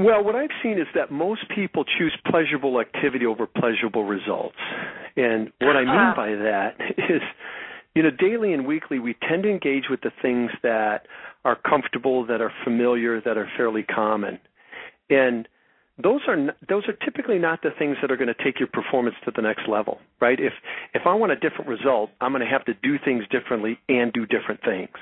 Well, 0.01 0.25
what 0.25 0.35
I've 0.35 0.51
seen 0.63 0.79
is 0.79 0.87
that 0.95 1.13
most 1.13 1.43
people 1.55 1.85
choose 1.85 2.17
pleasurable 2.31 2.81
activity 2.81 3.27
over 3.27 3.47
pleasurable 3.47 4.05
results. 4.05 4.57
And 5.15 5.53
what 5.61 5.77
I 5.77 5.81
mean 5.81 5.89
uh-huh. 5.91 6.17
by 6.17 6.31
that 6.31 6.77
is, 6.97 7.21
you 7.95 8.03
know, 8.03 8.11
daily 8.11 8.55
and 8.55 8.67
weekly, 8.67 8.99
we 8.99 9.15
tend 9.29 9.43
to 9.43 9.51
engage 9.51 9.85
with 9.91 10.01
the 10.01 10.11
things 10.23 10.53
that 10.63 11.07
are 11.45 11.57
comfortable, 11.57 12.25
that 12.27 12.41
are 12.41 12.53
familiar, 12.65 13.21
that 13.21 13.37
are 13.37 13.47
fairly 13.59 13.83
common. 13.83 14.39
And 15.11 15.47
those 16.03 16.23
are 16.29 16.37
those 16.67 16.85
are 16.89 16.95
typically 17.05 17.39
not 17.39 17.61
the 17.63 17.71
things 17.79 17.99
that 18.01 18.11
are 18.11 18.17
going 18.17 18.33
to 18.35 18.45
take 18.45 18.59
your 18.59 18.69
performance 18.73 19.17
to 19.27 19.33
the 19.37 19.43
next 19.43 19.69
level, 19.69 19.99
right? 20.19 20.41
If 20.41 20.55
if 20.95 21.03
I 21.05 21.13
want 21.13 21.33
a 21.33 21.37
different 21.37 21.69
result, 21.69 22.09
I'm 22.23 22.33
going 22.33 22.43
to 22.43 22.51
have 22.51 22.65
to 22.67 22.75
do 22.83 22.97
things 23.05 23.25
differently 23.31 23.79
and 23.91 24.11
do 24.15 24.25
different 24.25 24.63
things. 24.65 24.97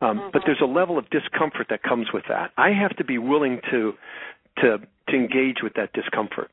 Um, 0.00 0.18
mm-hmm. 0.18 0.28
But 0.32 0.42
there's 0.46 0.60
a 0.62 0.66
level 0.66 0.98
of 0.98 1.08
discomfort 1.10 1.66
that 1.70 1.82
comes 1.82 2.08
with 2.12 2.24
that. 2.28 2.52
I 2.56 2.70
have 2.70 2.96
to 2.96 3.04
be 3.04 3.18
willing 3.18 3.60
to 3.70 3.92
to 4.58 4.78
to 5.08 5.16
engage 5.16 5.58
with 5.62 5.74
that 5.74 5.92
discomfort. 5.92 6.50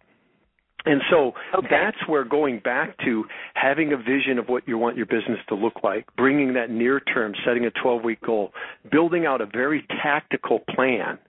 And 0.86 1.02
so 1.10 1.34
okay. 1.54 1.68
that's 1.70 1.98
where 2.08 2.24
going 2.24 2.60
back 2.60 2.98
to 3.00 3.26
having 3.56 3.92
a 3.92 3.98
vision 3.98 4.40
of 4.40 4.48
what 4.48 4.68
you 4.68 4.78
want 4.78 4.96
your 4.96 5.06
business 5.06 5.40
to 5.50 5.56
look 5.56 5.84
like, 5.84 6.06
bringing 6.16 6.54
that 6.54 6.70
near 6.70 7.02
term, 7.02 7.34
setting 7.46 7.66
a 7.66 7.72
12 7.72 8.04
week 8.04 8.22
goal, 8.22 8.54
building 8.90 9.26
out 9.26 9.42
a 9.42 9.46
very 9.46 9.86
tactical 10.02 10.60
plan 10.74 11.20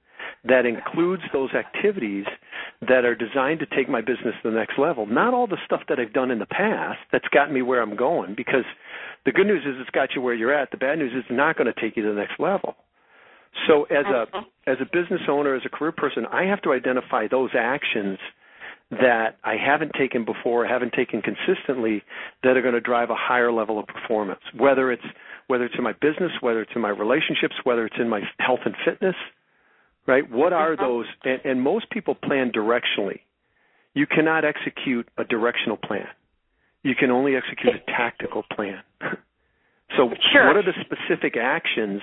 that 0.44 0.64
includes 0.64 1.22
those 1.32 1.50
activities 1.54 2.25
that 2.82 3.04
are 3.04 3.16
designed 3.16 3.58
to 3.58 3.66
take 3.66 3.88
my 3.88 4.00
business 4.00 4.34
to 4.42 4.50
the 4.50 4.56
next 4.56 4.78
level. 4.78 5.06
Not 5.06 5.34
all 5.34 5.48
the 5.48 5.58
stuff 5.64 5.80
that 5.88 5.98
I've 5.98 6.12
done 6.12 6.30
in 6.30 6.38
the 6.38 6.46
past 6.46 6.98
that's 7.10 7.26
gotten 7.28 7.52
me 7.52 7.62
where 7.62 7.82
I'm 7.82 7.96
going 7.96 8.34
because 8.37 8.64
the 9.28 9.32
good 9.32 9.47
news 9.47 9.62
is 9.66 9.75
it's 9.78 9.90
got 9.90 10.14
you 10.16 10.23
where 10.23 10.32
you're 10.32 10.54
at. 10.54 10.70
The 10.70 10.78
bad 10.78 10.99
news 10.99 11.12
is 11.12 11.18
it's 11.18 11.28
not 11.30 11.58
going 11.58 11.70
to 11.70 11.78
take 11.78 11.99
you 11.99 12.02
to 12.02 12.08
the 12.08 12.14
next 12.14 12.40
level. 12.40 12.76
So 13.66 13.85
as 13.85 14.06
a 14.06 14.25
as 14.66 14.78
a 14.80 14.87
business 14.87 15.20
owner, 15.28 15.54
as 15.54 15.62
a 15.66 15.68
career 15.68 15.92
person, 15.92 16.25
I 16.32 16.44
have 16.44 16.62
to 16.62 16.73
identify 16.73 17.28
those 17.28 17.50
actions 17.54 18.18
that 18.90 19.37
I 19.44 19.56
haven't 19.56 19.92
taken 19.99 20.25
before, 20.25 20.66
haven't 20.66 20.94
taken 20.94 21.20
consistently, 21.20 22.02
that 22.42 22.56
are 22.56 22.62
going 22.62 22.73
to 22.73 22.80
drive 22.80 23.11
a 23.11 23.14
higher 23.14 23.52
level 23.52 23.78
of 23.78 23.87
performance. 23.87 24.40
Whether 24.56 24.90
it's 24.90 25.04
whether 25.47 25.66
it's 25.66 25.75
in 25.76 25.85
my 25.85 25.92
business, 25.92 26.32
whether 26.40 26.62
it's 26.62 26.73
in 26.75 26.80
my 26.80 26.88
relationships, 26.88 27.54
whether 27.64 27.85
it's 27.85 27.97
in 28.00 28.08
my 28.08 28.23
health 28.38 28.61
and 28.64 28.75
fitness, 28.82 29.16
right? 30.06 30.30
What 30.30 30.54
are 30.54 30.75
mm-hmm. 30.75 30.82
those? 30.82 31.06
And, 31.25 31.40
and 31.44 31.61
most 31.61 31.90
people 31.90 32.14
plan 32.14 32.50
directionally. 32.50 33.20
You 33.92 34.06
cannot 34.06 34.47
execute 34.47 35.06
a 35.18 35.25
directional 35.25 35.76
plan. 35.76 36.06
You 36.82 36.94
can 36.94 37.11
only 37.11 37.37
execute 37.37 37.75
a 37.75 37.90
tactical 37.90 38.44
plan. 38.54 38.80
So, 39.98 40.08
sure. 40.32 40.46
what 40.46 40.56
are 40.56 40.62
the 40.62 40.78
specific 40.80 41.34
actions, 41.36 42.00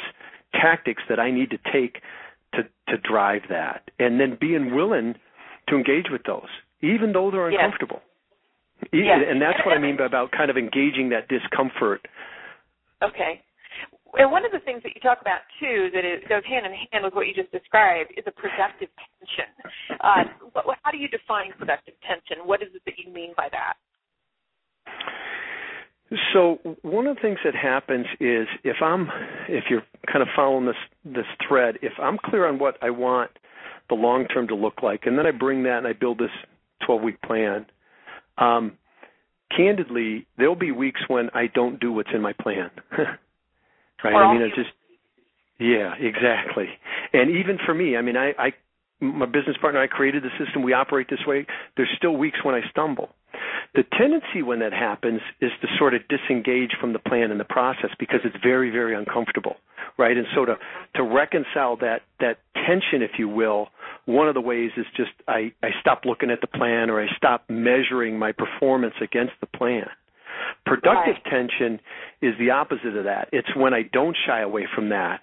tactics 0.52 1.02
that 1.08 1.20
I 1.20 1.32
need 1.32 1.50
to 1.52 1.58
take 1.72 2.04
to 2.54 2.64
to 2.92 2.98
drive 3.00 3.44
that, 3.50 3.90
and 3.98 4.20
then 4.20 4.38
being 4.40 4.76
willing 4.76 5.16
to 5.70 5.76
engage 5.76 6.12
with 6.12 6.22
those, 6.28 6.52
even 6.82 7.14
though 7.14 7.32
they're 7.32 7.50
yes. 7.50 7.62
uncomfortable. 7.64 8.02
Yes. 8.92 9.24
And 9.28 9.42
that's 9.42 9.58
what 9.66 9.78
I 9.78 9.80
mean 9.80 9.96
by 9.98 10.06
about 10.06 10.32
kind 10.32 10.52
of 10.52 10.58
engaging 10.58 11.10
that 11.10 11.28
discomfort. 11.32 12.06
Okay. 13.02 13.42
And 14.18 14.32
one 14.32 14.46
of 14.46 14.52
the 14.52 14.60
things 14.60 14.84
that 14.84 14.96
you 14.96 15.02
talk 15.02 15.20
about 15.20 15.44
too, 15.60 15.90
that 15.92 16.04
it 16.04 16.28
goes 16.28 16.44
hand 16.48 16.66
in 16.66 16.72
hand 16.92 17.04
with 17.04 17.14
what 17.16 17.28
you 17.28 17.34
just 17.34 17.52
described, 17.52 18.12
is 18.16 18.24
a 18.28 18.32
productive 18.32 18.88
tension. 18.96 19.52
Uh, 20.00 20.24
how 20.84 20.92
do 20.92 20.98
you 20.98 21.08
define 21.08 21.52
productive 21.58 21.96
tension? 22.08 22.48
What 22.48 22.62
is 22.62 22.70
it 22.76 22.84
that 22.86 22.96
you 23.00 23.12
mean 23.12 23.34
by 23.36 23.48
that? 23.52 23.76
So 26.34 26.60
one 26.84 27.08
of 27.08 27.16
the 27.16 27.22
things 27.22 27.40
that 27.44 27.56
happens 27.56 28.06
is 28.20 28.48
if 28.64 28.78
I'm 28.82 29.10
if 29.50 29.66
you're 29.70 29.84
kind 30.12 30.22
of 30.22 30.28
following 30.36 30.66
this 30.66 30.76
this 31.04 31.26
thread, 31.48 31.78
if 31.82 31.94
I'm 32.02 32.18
clear 32.24 32.48
on 32.48 32.60
what 32.60 32.78
I 32.82 32.92
want 32.92 33.32
the 33.90 33.96
long 33.96 34.28
term 34.28 34.48
to 34.50 34.56
look 34.56 34.84
like, 34.84 35.06
and 35.06 35.18
then 35.18 35.26
I 35.26 35.32
bring 35.32 35.64
that 35.64 35.80
and 35.80 35.88
I 35.88 35.94
build 35.94 36.20
this 36.20 36.30
12 36.86 37.02
week 37.02 37.22
plan. 37.22 37.66
Um, 38.38 38.74
candidly, 39.56 40.28
there'll 40.38 40.56
be 40.56 40.72
weeks 40.72 41.02
when 41.08 41.30
I 41.34 41.48
don't 41.48 41.80
do 41.80 41.92
what's 41.92 42.10
in 42.14 42.22
my 42.22 42.34
plan. 42.34 42.70
right? 44.04 44.14
Or 44.14 44.26
I 44.26 44.34
mean, 44.34 44.42
it's 44.44 44.56
just 44.56 44.70
yeah, 45.60 45.94
exactly. 45.96 46.68
And 47.14 47.30
even 47.32 47.58
for 47.66 47.74
me, 47.74 47.96
I 47.96 48.02
mean, 48.02 48.18
I, 48.18 48.32
I 48.38 48.54
my 49.00 49.26
business 49.26 49.58
partner, 49.60 49.82
I 49.82 49.88
created 49.88 50.24
the 50.24 50.30
system. 50.44 50.64
We 50.64 50.74
operate 50.74 51.08
this 51.10 51.26
way. 51.26 51.46
There's 51.78 51.90
still 51.98 52.16
weeks 52.16 52.40
when 52.44 52.56
I 52.56 52.62
stumble. 52.70 53.10
The 53.74 53.84
tendency 53.98 54.42
when 54.42 54.60
that 54.60 54.74
happens 54.74 55.22
is 55.42 55.52
to 55.62 55.68
sort 55.78 55.94
of 55.94 56.02
disengage 56.08 56.76
from 56.80 56.94
the 56.94 57.00
plan 57.00 57.32
and 57.32 57.40
the 57.40 57.46
process 57.46 57.92
because 58.00 58.22
it's 58.24 58.36
very, 58.42 58.70
very 58.70 58.96
uncomfortable, 58.96 59.58
right? 59.98 60.16
And 60.16 60.28
so 60.36 60.46
to 60.46 60.58
to 60.96 61.04
reconcile 61.04 61.78
that 61.78 62.02
that 62.20 62.40
tension, 62.68 63.02
if 63.02 63.12
you 63.18 63.28
will, 63.28 63.70
one 64.06 64.28
of 64.28 64.34
the 64.34 64.42
ways 64.42 64.72
is 64.78 64.86
just 64.96 65.12
I 65.28 65.54
I 65.62 65.70
stop 65.82 66.06
looking 66.06 66.32
at 66.32 66.42
the 66.42 66.48
plan 66.48 66.90
or 66.90 67.02
I 67.02 67.08
stop 67.18 67.46
measuring 67.50 68.18
my 68.18 68.32
performance 68.32 68.96
against 69.02 69.34
the 69.42 69.48
plan. 69.48 69.88
Productive 70.66 71.16
right. 71.26 71.32
tension 71.32 71.80
is 72.22 72.34
the 72.40 72.52
opposite 72.52 72.96
of 72.96 73.06
that. 73.06 73.30
It's 73.32 73.56
when 73.56 73.74
I 73.74 73.84
don't 73.84 74.16
shy 74.26 74.42
away 74.42 74.68
from 74.74 74.90
that 74.90 75.22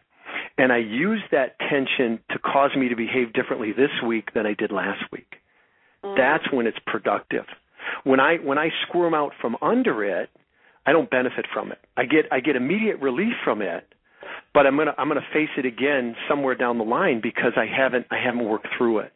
and 0.58 0.72
I 0.72 0.78
use 0.78 1.22
that 1.30 1.58
tension 1.58 2.20
to 2.30 2.38
cause 2.38 2.70
me 2.76 2.88
to 2.88 2.96
behave 2.96 3.32
differently 3.32 3.72
this 3.72 3.90
week 4.06 4.32
than 4.34 4.46
I 4.46 4.54
did 4.54 4.70
last 4.70 5.02
week. 5.12 5.36
Mm. 6.04 6.16
That's 6.16 6.52
when 6.52 6.66
it's 6.66 6.78
productive. 6.86 7.44
When 8.04 8.20
I 8.20 8.36
when 8.36 8.58
I 8.58 8.68
squirm 8.86 9.14
out 9.14 9.32
from 9.40 9.56
under 9.62 10.04
it, 10.04 10.30
I 10.86 10.92
don't 10.92 11.10
benefit 11.10 11.46
from 11.52 11.72
it. 11.72 11.78
I 11.96 12.04
get 12.04 12.26
I 12.30 12.40
get 12.40 12.56
immediate 12.56 13.00
relief 13.00 13.34
from 13.44 13.62
it, 13.62 13.86
but 14.54 14.66
I'm 14.66 14.76
gonna 14.76 14.94
I'm 14.98 15.08
gonna 15.08 15.20
face 15.32 15.50
it 15.56 15.66
again 15.66 16.14
somewhere 16.28 16.54
down 16.54 16.78
the 16.78 16.84
line 16.84 17.20
because 17.22 17.52
I 17.56 17.66
haven't 17.66 18.06
I 18.10 18.18
haven't 18.22 18.44
worked 18.44 18.68
through 18.76 19.00
it. 19.00 19.12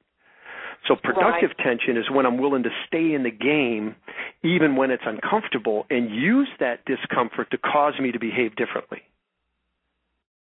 So 0.88 0.94
productive 0.94 1.50
right. 1.58 1.66
tension 1.66 1.96
is 1.96 2.04
when 2.10 2.26
I'm 2.26 2.38
willing 2.38 2.62
to 2.62 2.70
stay 2.86 3.12
in 3.12 3.24
the 3.24 3.30
game 3.30 3.96
even 4.44 4.76
when 4.76 4.90
it's 4.90 5.02
uncomfortable 5.04 5.86
and 5.90 6.14
use 6.14 6.48
that 6.60 6.84
discomfort 6.84 7.50
to 7.50 7.58
cause 7.58 7.94
me 8.00 8.12
to 8.12 8.20
behave 8.20 8.54
differently. 8.54 9.02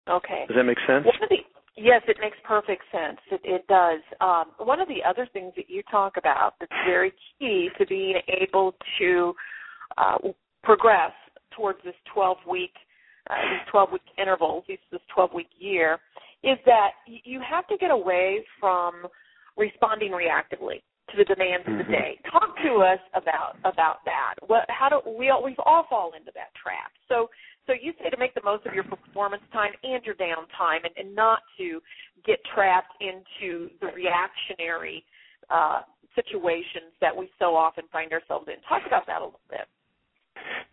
Okay. 0.10 0.46
Does 0.48 0.56
that 0.56 0.64
make 0.64 0.78
sense? 0.88 1.06
One 1.06 1.22
of 1.22 1.30
the 1.30 1.44
Yes, 1.82 2.02
it 2.10 2.18
makes 2.20 2.36
perfect 2.44 2.84
sense. 2.92 3.20
It, 3.32 3.40
it 3.46 3.68
does. 3.68 4.02
Um, 4.20 4.52
one 4.58 4.82
of 4.82 4.90
the 4.90 5.00
other 5.08 5.28
things 5.32 5.54
that 5.56 5.70
you 5.70 5.82
talk 5.90 6.18
about 6.18 6.56
that's 6.60 6.72
very 6.86 7.14
key 7.40 7.70
to 7.78 7.86
being 7.86 8.20
able 8.42 8.76
to 9.00 9.34
uh, 9.98 10.18
progress 10.62 11.14
towards 11.56 11.80
this 11.86 11.96
12 12.14 12.38
week, 12.50 12.74
uh, 13.30 13.36
these 13.50 13.72
12 13.72 13.94
week 13.94 14.02
intervals, 14.18 14.66
this 14.68 15.02
12 15.14 15.32
week 15.34 15.48
year, 15.58 16.00
is 16.44 16.58
that 16.66 16.92
you 17.06 17.40
have 17.50 17.66
to 17.68 17.78
get 17.78 17.92
away 17.92 18.46
from 18.60 19.06
responding 19.56 20.12
reactively 20.12 20.82
to 21.12 21.18
the 21.18 21.24
demands 21.24 21.66
mm-hmm. 21.66 21.80
of 21.80 21.88
the 21.88 21.94
mm-hmm. 21.94 22.04
day. 22.04 22.20
Talk 22.30 22.56
to 22.64 22.84
us 22.84 23.00
about 23.16 23.56
about 23.64 24.04
that. 24.06 24.36
What 24.48 24.66
how 24.68 24.90
do 24.90 25.18
we 25.18 25.30
all, 25.30 25.44
we've 25.44 25.56
all 25.66 25.86
fall 25.90 26.12
into 26.18 26.32
that 26.36 26.52
trap. 26.62 26.92
So 27.08 27.30
so 27.70 27.78
you 27.80 27.94
say 28.02 28.10
to 28.10 28.18
make 28.18 28.34
the 28.34 28.42
most 28.44 28.66
of 28.66 28.74
your 28.74 28.84
performance 28.84 29.44
time 29.54 29.72
and 29.84 30.04
your 30.04 30.16
downtime 30.16 30.82
and, 30.84 30.94
and 30.98 31.16
not 31.16 31.40
to 31.60 31.80
get 32.26 32.40
trapped 32.56 32.94
into 33.00 33.70
the 33.80 33.88
reactionary 33.94 35.06
uh, 35.52 35.82
situations 36.16 36.90
that 37.00 37.16
we 37.16 37.30
so 37.38 37.56
often 37.56 37.84
find 37.92 38.12
ourselves 38.12 38.48
in. 38.48 38.56
Talk 38.68 38.82
about 38.88 39.06
that 39.06 39.22
a 39.22 39.26
little 39.26 39.40
bit. 39.50 39.70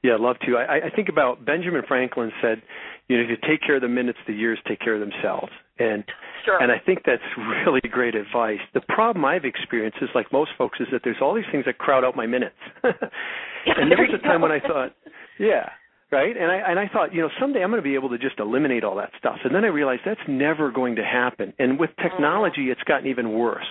Yeah, 0.03 0.15
I'd 0.15 0.21
love 0.21 0.37
to. 0.47 0.57
I, 0.57 0.87
I 0.87 0.91
think 0.95 1.09
about 1.11 1.45
Benjamin 1.45 1.83
Franklin 1.87 2.33
said, 2.41 2.63
you 3.09 3.19
know, 3.19 3.25
if 3.25 3.29
you 3.29 3.37
take 3.47 3.61
care 3.61 3.77
of 3.77 3.83
the 3.83 3.89
minutes, 3.89 4.19
the 4.27 4.33
years 4.33 4.59
take 4.67 4.81
care 4.81 4.95
of 4.95 5.01
themselves. 5.01 5.53
And 5.79 6.03
sure. 6.45 6.63
and 6.63 6.73
I 6.73 6.79
think 6.79 7.01
that's 7.05 7.23
really 7.67 7.81
great 7.91 8.15
advice. 8.15 8.61
The 8.73 8.81
problem 8.81 9.25
I've 9.25 9.45
experienced 9.45 9.99
is 10.01 10.09
like 10.15 10.33
most 10.33 10.53
folks 10.57 10.79
is 10.81 10.87
that 10.93 11.03
there's 11.05 11.19
all 11.21 11.35
these 11.35 11.45
things 11.53 11.67
that 11.67 11.77
crowd 11.77 12.05
out 12.05 12.17
my 12.17 12.27
minutes. 12.27 12.57
and 12.83 13.91
there 13.91 13.99
was 13.99 14.15
a 14.15 14.23
time 14.23 14.41
when 14.41 14.53
I 14.53 14.61
thought, 14.61 14.95
yeah, 15.39 15.69
right? 16.13 16.37
And 16.37 16.51
I 16.51 16.57
and 16.71 16.79
I 16.79 16.89
thought, 16.93 17.15
you 17.15 17.23
know, 17.23 17.31
someday 17.41 17.63
I'm 17.63 17.71
going 17.71 17.83
to 17.83 17.89
be 17.89 17.95
able 17.95 18.11
to 18.11 18.19
just 18.19 18.39
eliminate 18.39 18.85
all 18.85 18.97
that 18.97 19.11
stuff. 19.19 19.39
And 19.45 19.55
then 19.55 19.65
I 19.65 19.69
realized 19.69 20.03
that's 20.05 20.21
never 20.29 20.71
going 20.71 20.97
to 20.97 21.05
happen. 21.05 21.53
And 21.59 21.79
with 21.79 21.91
mm-hmm. 21.91 22.09
technology, 22.09 22.69
it's 22.71 22.83
gotten 22.83 23.09
even 23.09 23.33
worse, 23.33 23.67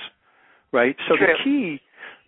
right? 0.71 0.95
So 1.07 1.15
True. 1.15 1.27
the 1.27 1.43
key 1.43 1.81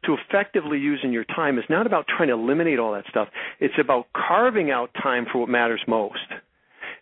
to 0.06 0.16
effectively 0.16 0.78
using 0.78 1.12
your 1.12 1.26
time 1.26 1.58
is 1.58 1.66
not 1.70 1.86
about 1.86 2.06
trying 2.08 2.30
to 2.30 2.36
eliminate 2.36 2.80
all 2.80 2.94
that 2.94 3.06
stuff. 3.10 3.28
It's 3.60 3.74
about 3.80 4.06
carving 4.16 4.72
out 4.72 4.90
time 5.02 5.26
for 5.32 5.40
what 5.40 5.50
matters 5.50 5.82
most. 5.88 6.20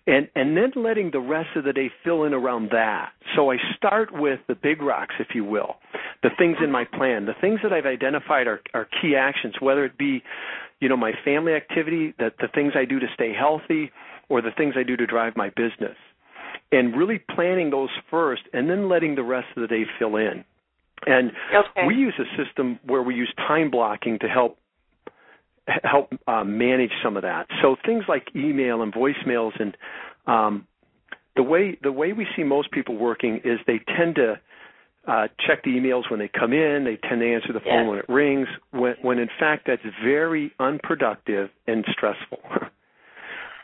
And 0.08 0.30
and 0.36 0.56
then 0.56 0.72
letting 0.76 1.12
the 1.12 1.20
rest 1.20 1.50
of 1.56 1.64
the 1.64 1.74
day 1.74 1.90
fill 2.04 2.26
in 2.26 2.34
around 2.34 2.70
that. 2.72 3.10
So 3.36 3.52
I 3.52 3.58
start 3.76 4.10
with 4.14 4.40
the 4.48 4.56
big 4.56 4.82
rocks, 4.82 5.16
if 5.20 5.30
you 5.34 5.44
will, 5.44 5.78
the 6.22 6.30
things 6.38 6.58
in 6.64 6.72
my 6.72 6.86
plan, 6.86 7.26
the 7.26 7.34
things 7.42 7.60
that 7.64 7.74
I've 7.74 7.88
identified 7.88 8.46
are, 8.48 8.62
are 8.74 8.88
key 9.02 9.16
actions, 9.16 9.56
whether 9.60 9.84
it 9.84 9.98
be, 9.98 10.24
you 10.80 10.90
know, 10.90 10.98
my 10.98 11.14
family 11.24 11.54
activity, 11.54 12.14
that 12.20 12.36
the 12.40 12.48
things 12.54 12.74
I 12.76 12.86
do 12.86 13.00
to 13.00 13.08
stay 13.16 13.34
healthy, 13.34 13.92
or 14.30 14.42
the 14.42 14.52
things 14.56 14.76
I 14.78 14.84
do 14.84 14.96
to 14.96 15.08
drive 15.08 15.34
my 15.36 15.50
business. 15.50 15.98
And 16.72 16.96
really 16.96 17.20
planning 17.34 17.70
those 17.70 17.90
first 18.12 18.44
and 18.54 18.70
then 18.70 18.90
letting 18.90 19.16
the 19.16 19.24
rest 19.24 19.48
of 19.56 19.62
the 19.62 19.68
day 19.68 19.84
fill 19.98 20.18
in. 20.18 20.44
And 21.08 21.32
okay. 21.54 21.88
we 21.88 21.96
use 21.96 22.16
a 22.20 22.44
system 22.44 22.80
where 22.86 23.02
we 23.04 23.16
use 23.16 23.32
time 23.38 23.70
blocking 23.70 24.18
to 24.20 24.28
help 24.28 24.58
help 25.84 26.14
uh, 26.28 26.44
manage 26.44 26.92
some 27.04 27.18
of 27.18 27.24
that. 27.24 27.48
So 27.62 27.76
things 27.86 28.04
like 28.08 28.28
email 28.36 28.82
and 28.82 28.94
voicemails 28.94 29.60
and 29.60 29.76
um, 30.28 30.68
the 31.36 31.44
way 31.44 31.78
the 31.82 31.92
way 31.92 32.14
we 32.14 32.26
see 32.36 32.44
most 32.44 32.72
people 32.72 32.96
working 32.96 33.42
is 33.44 33.60
they 33.68 33.80
tend 33.98 34.16
to 34.16 34.40
uh, 35.08 35.28
check 35.46 35.64
the 35.64 35.72
emails 35.72 36.10
when 36.10 36.20
they 36.20 36.30
come 36.30 36.54
in. 36.54 36.84
They 36.84 36.98
tend 37.08 37.22
to 37.22 37.34
answer 37.34 37.54
the 37.54 37.60
phone 37.60 37.86
yes. 37.86 37.90
when 37.90 38.00
it 38.00 38.10
rings. 38.10 38.48
When, 38.72 38.96
when 39.02 39.20
in 39.20 39.30
fact 39.40 39.68
that's 39.68 39.82
very 40.04 40.52
unproductive 40.60 41.50
and 41.68 41.86
stressful. 41.92 42.40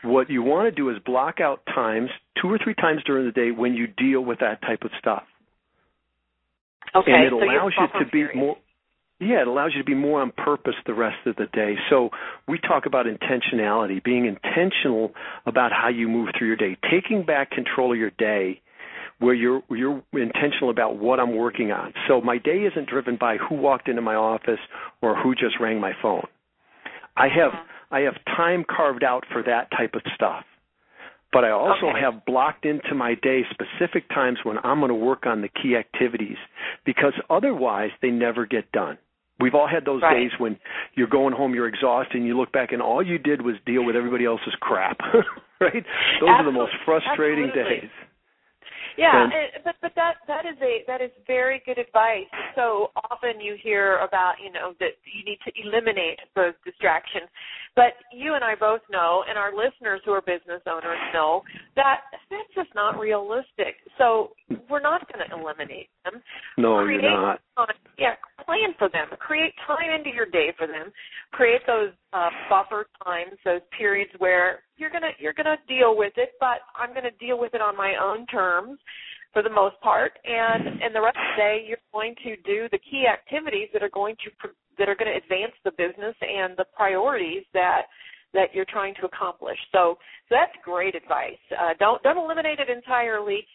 what 0.04 0.28
you 0.30 0.42
want 0.42 0.66
to 0.66 0.70
do 0.70 0.90
is 0.90 0.96
block 1.04 1.40
out 1.40 1.62
times 1.66 2.10
two 2.40 2.48
or 2.48 2.58
three 2.62 2.74
times 2.74 3.02
during 3.04 3.26
the 3.26 3.32
day 3.32 3.50
when 3.50 3.74
you 3.74 3.86
deal 3.86 4.20
with 4.20 4.40
that 4.40 4.60
type 4.62 4.82
of 4.82 4.90
stuff. 4.98 5.22
Okay, 6.94 7.12
and 7.12 7.24
it 7.24 7.30
so 7.30 7.42
allows 7.42 7.72
you 7.78 8.04
to 8.04 8.10
be 8.10 8.38
more 8.38 8.56
yeah, 9.22 9.42
it 9.42 9.48
allows 9.48 9.72
you 9.74 9.78
to 9.78 9.84
be 9.84 9.94
more 9.94 10.20
on 10.20 10.32
purpose 10.32 10.74
the 10.86 10.94
rest 10.94 11.26
of 11.26 11.36
the 11.36 11.46
day. 11.52 11.76
So 11.90 12.10
we 12.48 12.58
talk 12.58 12.86
about 12.86 13.06
intentionality, 13.06 14.02
being 14.02 14.26
intentional 14.26 15.12
about 15.46 15.72
how 15.72 15.88
you 15.88 16.08
move 16.08 16.30
through 16.36 16.48
your 16.48 16.56
day, 16.56 16.76
taking 16.90 17.24
back 17.24 17.50
control 17.50 17.92
of 17.92 17.98
your 17.98 18.10
day 18.10 18.60
where 19.18 19.34
you're 19.34 19.62
you're 19.70 20.02
intentional 20.12 20.70
about 20.70 20.98
what 20.98 21.20
I'm 21.20 21.36
working 21.36 21.70
on. 21.70 21.94
So 22.08 22.20
my 22.20 22.38
day 22.38 22.64
isn't 22.70 22.88
driven 22.88 23.16
by 23.16 23.36
who 23.36 23.54
walked 23.54 23.88
into 23.88 24.02
my 24.02 24.16
office 24.16 24.58
or 25.00 25.20
who 25.20 25.34
just 25.34 25.60
rang 25.60 25.80
my 25.80 25.92
phone. 26.02 26.26
I 27.16 27.28
have 27.28 27.52
uh-huh. 27.52 27.64
I 27.92 28.00
have 28.00 28.14
time 28.24 28.64
carved 28.68 29.04
out 29.04 29.24
for 29.30 29.42
that 29.42 29.70
type 29.70 29.94
of 29.94 30.02
stuff. 30.14 30.44
But 31.32 31.44
I 31.44 31.50
also 31.50 31.86
okay. 31.86 32.00
have 32.00 32.26
blocked 32.26 32.66
into 32.66 32.94
my 32.94 33.14
day 33.14 33.42
specific 33.50 34.08
times 34.10 34.38
when 34.42 34.58
I'm 34.62 34.80
going 34.80 34.90
to 34.90 34.94
work 34.94 35.24
on 35.24 35.40
the 35.40 35.48
key 35.48 35.76
activities 35.76 36.36
because 36.84 37.14
otherwise 37.30 37.90
they 38.02 38.10
never 38.10 38.44
get 38.44 38.70
done. 38.72 38.98
We've 39.42 39.54
all 39.54 39.68
had 39.68 39.84
those 39.84 40.02
right. 40.02 40.14
days 40.14 40.30
when 40.38 40.58
you're 40.94 41.08
going 41.08 41.34
home, 41.34 41.54
you're 41.54 41.68
exhausted, 41.68 42.16
and 42.16 42.26
you 42.26 42.38
look 42.38 42.52
back 42.52 42.72
and 42.72 42.80
all 42.80 43.02
you 43.04 43.18
did 43.18 43.42
was 43.42 43.56
deal 43.66 43.84
with 43.84 43.96
everybody 43.96 44.24
else's 44.24 44.54
crap. 44.60 44.98
right? 45.60 45.84
Those 46.20 46.28
Absolutely. 46.28 46.30
are 46.30 46.44
the 46.44 46.52
most 46.52 46.72
frustrating 46.84 47.44
Absolutely. 47.50 47.80
days. 47.80 47.90
Yeah, 48.98 49.24
And- 49.24 49.32
and, 49.32 49.50
eh, 49.54 49.58
but 49.64 49.76
but 49.80 49.92
that 49.96 50.16
that 50.28 50.44
is 50.44 50.56
a 50.60 50.84
that 50.86 51.00
is 51.00 51.10
very 51.26 51.62
good 51.64 51.78
advice. 51.78 52.28
So 52.54 52.90
often 53.10 53.40
you 53.40 53.56
hear 53.60 53.96
about 53.98 54.34
you 54.42 54.52
know 54.52 54.74
that 54.80 55.00
you 55.04 55.24
need 55.24 55.38
to 55.46 55.52
eliminate 55.64 56.20
those 56.36 56.52
distractions, 56.64 57.28
but 57.74 57.94
you 58.12 58.34
and 58.34 58.44
I 58.44 58.54
both 58.54 58.80
know, 58.90 59.24
and 59.28 59.38
our 59.38 59.52
listeners 59.52 60.00
who 60.04 60.12
are 60.12 60.20
business 60.20 60.60
owners 60.66 60.98
know 61.14 61.42
that 61.76 62.00
that's 62.30 62.54
just 62.54 62.68
not 62.74 62.98
realistic. 62.98 63.76
So 63.96 64.32
we're 64.68 64.80
not 64.80 65.10
going 65.10 65.24
to 65.26 65.34
eliminate 65.34 65.88
them. 66.04 66.20
No, 66.58 66.82
Create 66.84 67.02
you're 67.02 67.10
not. 67.10 67.40
Time, 67.56 67.76
yeah, 67.98 68.14
plan 68.44 68.74
for 68.78 68.88
them. 68.90 69.08
Create 69.18 69.54
time 69.66 69.90
into 69.90 70.14
your 70.14 70.26
day 70.26 70.52
for 70.56 70.66
them. 70.66 70.92
Create 71.32 71.62
those 71.66 71.90
uh, 72.12 72.28
buffer 72.50 72.86
times, 73.04 73.32
those 73.44 73.62
periods 73.76 74.10
where 74.18 74.60
you're 74.76 74.90
gonna 74.90 75.12
you're 75.18 75.32
gonna 75.32 75.56
deal 75.68 75.96
with 75.96 76.12
it, 76.16 76.30
but 76.40 76.60
I'm 76.76 76.92
gonna 76.94 77.14
deal 77.20 77.38
with 77.38 77.54
it 77.54 77.60
on 77.60 77.76
my 77.76 77.94
own 78.02 78.26
terms 78.26 78.78
for 79.32 79.42
the 79.42 79.50
most 79.50 79.80
part, 79.80 80.12
and 80.24 80.82
and 80.82 80.94
the 80.94 81.00
rest 81.00 81.16
of 81.16 81.36
the 81.36 81.42
day 81.42 81.64
you're 81.66 81.78
going 81.92 82.14
to 82.22 82.36
do 82.44 82.68
the 82.70 82.78
key 82.78 83.06
activities 83.10 83.68
that 83.72 83.82
are 83.82 83.90
going 83.90 84.14
to 84.24 84.30
pr- 84.38 84.56
that 84.78 84.88
are 84.88 84.94
going 84.94 85.10
to 85.10 85.18
advance 85.18 85.52
the 85.64 85.72
business 85.72 86.14
and 86.20 86.56
the 86.56 86.66
priorities 86.76 87.44
that 87.52 87.82
that 88.34 88.54
you're 88.54 88.64
trying 88.64 88.94
to 88.94 89.04
accomplish. 89.04 89.58
So, 89.72 89.98
so 90.28 90.34
that's 90.34 90.52
great 90.64 90.94
advice. 90.94 91.42
Uh, 91.52 91.74
don't 91.78 92.02
don't 92.02 92.16
eliminate 92.16 92.58
it 92.58 92.70
entirely. 92.70 93.46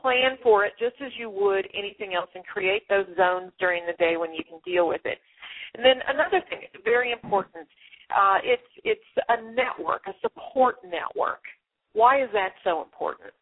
Plan 0.00 0.38
for 0.42 0.64
it 0.64 0.72
just 0.78 0.96
as 1.04 1.12
you 1.18 1.28
would 1.28 1.68
anything 1.76 2.14
else, 2.14 2.30
and 2.34 2.44
create 2.44 2.88
those 2.88 3.06
zones 3.16 3.52
during 3.58 3.84
the 3.86 3.92
day 3.98 4.16
when 4.16 4.32
you 4.32 4.42
can 4.48 4.58
deal 4.64 4.88
with 4.88 5.02
it. 5.04 5.18
And 5.74 5.84
then 5.84 5.96
another 6.08 6.40
thing, 6.48 6.60
very 6.84 7.12
important, 7.12 7.68
uh, 8.16 8.38
it's 8.42 8.70
it's 8.84 9.10
a 9.28 9.52
network, 9.52 10.02
a 10.06 10.12
support 10.22 10.76
network. 10.84 11.42
Why 11.92 12.22
is 12.22 12.30
that 12.32 12.52
so 12.64 12.82
important? 12.82 13.32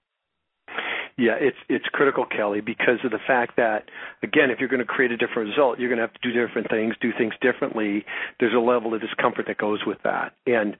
Yeah, 1.19 1.35
it's 1.39 1.57
it's 1.69 1.85
critical, 1.87 2.25
Kelly, 2.25 2.61
because 2.61 3.01
of 3.05 3.11
the 3.11 3.19
fact 3.27 3.57
that 3.57 3.91
again, 4.23 4.51
if 4.51 4.61
you're 4.61 4.69
going 4.69 4.79
to 4.79 4.87
create 4.87 5.11
a 5.11 5.17
different 5.17 5.51
result, 5.51 5.81
you're 5.81 5.89
going 5.89 5.99
to 5.99 6.07
have 6.07 6.15
to 6.15 6.21
do 6.23 6.47
different 6.47 6.71
things, 6.71 6.95
do 7.01 7.11
things 7.19 7.35
differently. 7.43 8.05
There's 8.39 8.55
a 8.55 8.61
level 8.61 8.95
of 8.95 9.01
discomfort 9.01 9.47
that 9.49 9.59
goes 9.59 9.81
with 9.85 9.99
that. 10.05 10.35
And 10.47 10.77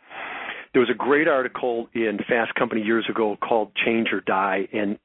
there 0.73 0.81
was 0.81 0.91
a 0.91 0.97
great 0.97 1.27
article 1.27 1.89
in 1.93 2.19
Fast 2.29 2.55
Company 2.55 2.83
years 2.83 3.07
ago 3.11 3.37
called 3.37 3.73
Change 3.85 4.09
or 4.13 4.21
Die 4.21 4.69
and 4.73 4.99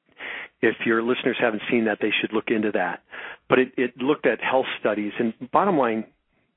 if 0.61 0.77
your 0.85 1.03
listeners 1.03 1.35
haven't 1.41 1.61
seen 1.69 1.85
that, 1.85 1.97
they 2.01 2.11
should 2.21 2.31
look 2.31 2.45
into 2.47 2.71
that. 2.71 3.03
But 3.49 3.59
it, 3.59 3.73
it 3.75 3.97
looked 3.97 4.25
at 4.25 4.39
health 4.41 4.65
studies, 4.79 5.11
and 5.19 5.33
bottom 5.51 5.77
line, 5.77 6.05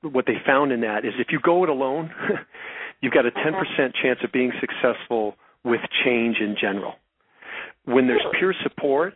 what 0.01 0.25
they 0.25 0.37
found 0.45 0.71
in 0.71 0.81
that 0.81 1.03
is 1.03 1.11
if 1.19 1.27
you 1.29 1.39
go 1.43 1.63
it 1.63 1.69
alone, 1.69 2.09
you've 3.01 3.13
got 3.13 3.25
a 3.25 3.31
10% 3.31 3.51
chance 4.01 4.19
of 4.23 4.31
being 4.31 4.53
successful 4.61 5.35
with 5.65 5.81
change 6.05 6.37
in 6.39 6.55
general. 6.59 6.93
When 7.87 8.07
there's 8.07 8.25
peer 8.39 8.53
support, 8.63 9.15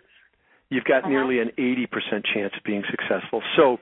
you've 0.70 0.86
got 0.86 1.04
Uh-huh. 1.04 1.10
nearly 1.10 1.40
an 1.40 1.52
80% 1.58 2.24
chance 2.34 2.54
of 2.56 2.64
being 2.64 2.84
successful. 2.90 3.44
So 3.58 3.80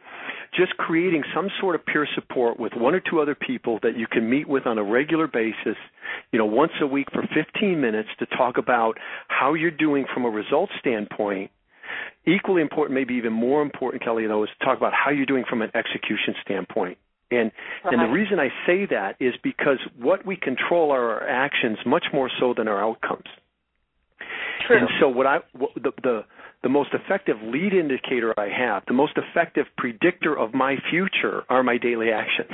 just 0.53 0.75
creating 0.77 1.23
some 1.33 1.49
sort 1.61 1.75
of 1.75 1.85
peer 1.85 2.07
support 2.15 2.59
with 2.59 2.73
one 2.73 2.95
or 2.95 2.99
two 2.99 3.21
other 3.21 3.35
people 3.35 3.77
that 3.83 3.95
you 3.95 4.07
can 4.07 4.27
meet 4.27 4.47
with 4.47 4.65
on 4.65 4.77
a 4.79 4.83
regular 4.83 5.27
basis, 5.27 5.77
you 6.31 6.39
know, 6.39 6.45
once 6.47 6.71
a 6.81 6.87
week 6.87 7.07
for 7.11 7.21
15 7.27 7.79
minutes 7.79 8.09
to 8.17 8.25
talk 8.25 8.57
about 8.57 8.97
how 9.27 9.53
you're 9.53 9.69
doing 9.69 10.05
from 10.13 10.25
a 10.25 10.29
results 10.29 10.73
standpoint. 10.79 11.51
Equally 12.25 12.61
important, 12.61 12.95
maybe 12.95 13.13
even 13.15 13.33
more 13.33 13.61
important, 13.61 14.03
Kelly, 14.03 14.25
though, 14.27 14.43
is 14.43 14.49
to 14.57 14.65
talk 14.65 14.77
about 14.77 14.93
how 14.93 15.11
you're 15.11 15.25
doing 15.25 15.45
from 15.49 15.61
an 15.61 15.71
execution 15.75 16.33
standpoint. 16.41 16.97
And 17.31 17.51
and 17.83 18.01
the 18.01 18.07
reason 18.11 18.39
I 18.39 18.49
say 18.65 18.87
that 18.87 19.15
is 19.19 19.35
because 19.43 19.77
what 19.99 20.25
we 20.25 20.35
control 20.35 20.91
are 20.91 21.11
our 21.11 21.27
actions 21.27 21.77
much 21.85 22.05
more 22.11 22.29
so 22.39 22.53
than 22.55 22.67
our 22.67 22.81
outcomes. 22.83 23.27
True. 24.69 24.77
And 24.77 24.87
so 25.01 25.09
what 25.09 25.25
I 25.25 25.39
what 25.53 25.71
the 25.75 25.91
the 26.03 26.21
the 26.61 26.69
most 26.69 26.89
effective 26.93 27.37
lead 27.41 27.73
indicator 27.73 28.33
I 28.37 28.49
have, 28.49 28.83
the 28.87 28.93
most 28.93 29.13
effective 29.17 29.65
predictor 29.77 30.37
of 30.37 30.53
my 30.53 30.75
future 30.91 31.43
are 31.49 31.63
my 31.63 31.77
daily 31.77 32.09
actions. 32.11 32.51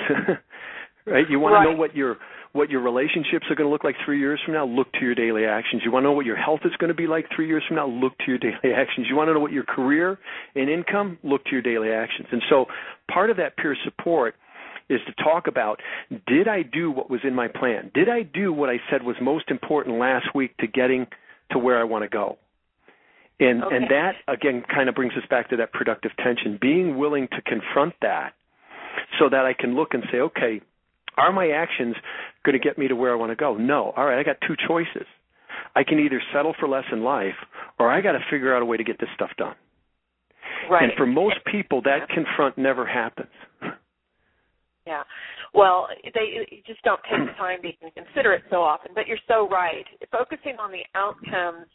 right? 1.05 1.25
You 1.29 1.39
want 1.39 1.55
to 1.61 1.71
know 1.71 1.77
what 1.77 1.93
your 1.93 2.17
what 2.53 2.69
your 2.69 2.81
relationships 2.81 3.47
are 3.49 3.55
going 3.55 3.67
to 3.67 3.71
look 3.71 3.83
like 3.83 3.95
three 4.05 4.17
years 4.17 4.39
from 4.45 4.53
now? 4.53 4.65
Look 4.65 4.89
to 4.93 4.99
your 5.01 5.13
daily 5.13 5.43
actions. 5.43 5.81
You 5.83 5.91
want 5.91 6.03
to 6.03 6.07
know 6.07 6.13
what 6.13 6.25
your 6.25 6.37
health 6.37 6.61
is 6.63 6.71
going 6.79 6.87
to 6.87 6.95
be 6.95 7.05
like 7.05 7.25
three 7.35 7.47
years 7.47 7.63
from 7.67 7.75
now? 7.75 7.87
Look 7.87 8.17
to 8.19 8.25
your 8.27 8.37
daily 8.37 8.73
actions. 8.75 9.07
You 9.09 9.17
want 9.17 9.27
to 9.27 9.33
know 9.33 9.41
what 9.41 9.51
your 9.51 9.65
career 9.65 10.17
and 10.55 10.69
income? 10.69 11.17
Look 11.21 11.43
to 11.45 11.51
your 11.51 11.61
daily 11.61 11.89
actions. 11.91 12.29
And 12.31 12.41
so 12.49 12.67
part 13.11 13.29
of 13.29 13.35
that 13.37 13.57
peer 13.57 13.75
support 13.83 14.35
is 14.87 15.01
to 15.07 15.23
talk 15.23 15.47
about 15.47 15.81
did 16.27 16.47
I 16.47 16.61
do 16.61 16.91
what 16.91 17.09
was 17.09 17.19
in 17.25 17.35
my 17.35 17.49
plan? 17.49 17.91
Did 17.93 18.07
I 18.07 18.21
do 18.21 18.53
what 18.53 18.69
I 18.69 18.77
said 18.89 19.03
was 19.03 19.17
most 19.21 19.51
important 19.51 19.99
last 19.99 20.27
week 20.33 20.55
to 20.57 20.67
getting 20.67 21.07
to 21.51 21.59
where 21.59 21.79
I 21.79 21.83
want 21.83 22.03
to 22.03 22.09
go? 22.09 22.37
And 23.39 23.63
okay. 23.63 23.75
and 23.75 23.85
that 23.89 24.13
again 24.27 24.63
kind 24.73 24.87
of 24.87 24.95
brings 24.95 25.13
us 25.13 25.23
back 25.29 25.49
to 25.49 25.57
that 25.57 25.73
productive 25.73 26.11
tension, 26.23 26.57
being 26.61 26.97
willing 26.97 27.27
to 27.29 27.41
confront 27.41 27.93
that 28.01 28.33
so 29.19 29.29
that 29.29 29.45
I 29.45 29.53
can 29.53 29.75
look 29.75 29.93
and 29.93 30.03
say, 30.11 30.19
okay, 30.19 30.61
are 31.17 31.33
my 31.33 31.49
actions 31.49 31.95
going 32.45 32.57
to 32.57 32.63
get 32.63 32.77
me 32.77 32.87
to 32.87 32.95
where 32.95 33.11
I 33.11 33.15
want 33.15 33.31
to 33.31 33.35
go? 33.35 33.55
No. 33.55 33.93
All 33.95 34.05
right, 34.05 34.19
I 34.19 34.23
got 34.23 34.37
two 34.47 34.55
choices. 34.67 35.07
I 35.75 35.83
can 35.83 35.99
either 35.99 36.21
settle 36.33 36.53
for 36.59 36.67
less 36.67 36.85
in 36.91 37.03
life 37.03 37.35
or 37.79 37.91
I 37.91 38.01
got 38.01 38.13
to 38.13 38.19
figure 38.29 38.55
out 38.55 38.61
a 38.61 38.65
way 38.65 38.77
to 38.77 38.83
get 38.83 38.99
this 38.99 39.09
stuff 39.15 39.31
done. 39.37 39.55
Right. 40.69 40.83
And 40.83 40.93
for 40.97 41.05
most 41.05 41.37
people 41.49 41.81
that 41.83 42.07
confront 42.09 42.57
never 42.57 42.85
happens. 42.85 43.29
Yeah. 44.87 45.03
Well, 45.55 45.87
they 46.03 46.61
just 46.67 46.83
don't 46.83 46.99
take 47.09 47.25
the 47.25 47.33
time 47.37 47.61
to 47.61 47.67
even 47.69 47.91
consider 47.95 48.33
it 48.33 48.43
so 48.49 48.57
often. 48.57 48.91
But 48.93 49.07
you're 49.07 49.21
so 49.27 49.47
right. 49.47 49.85
Focusing 50.11 50.57
on 50.59 50.71
the 50.71 50.83
outcomes 50.93 51.67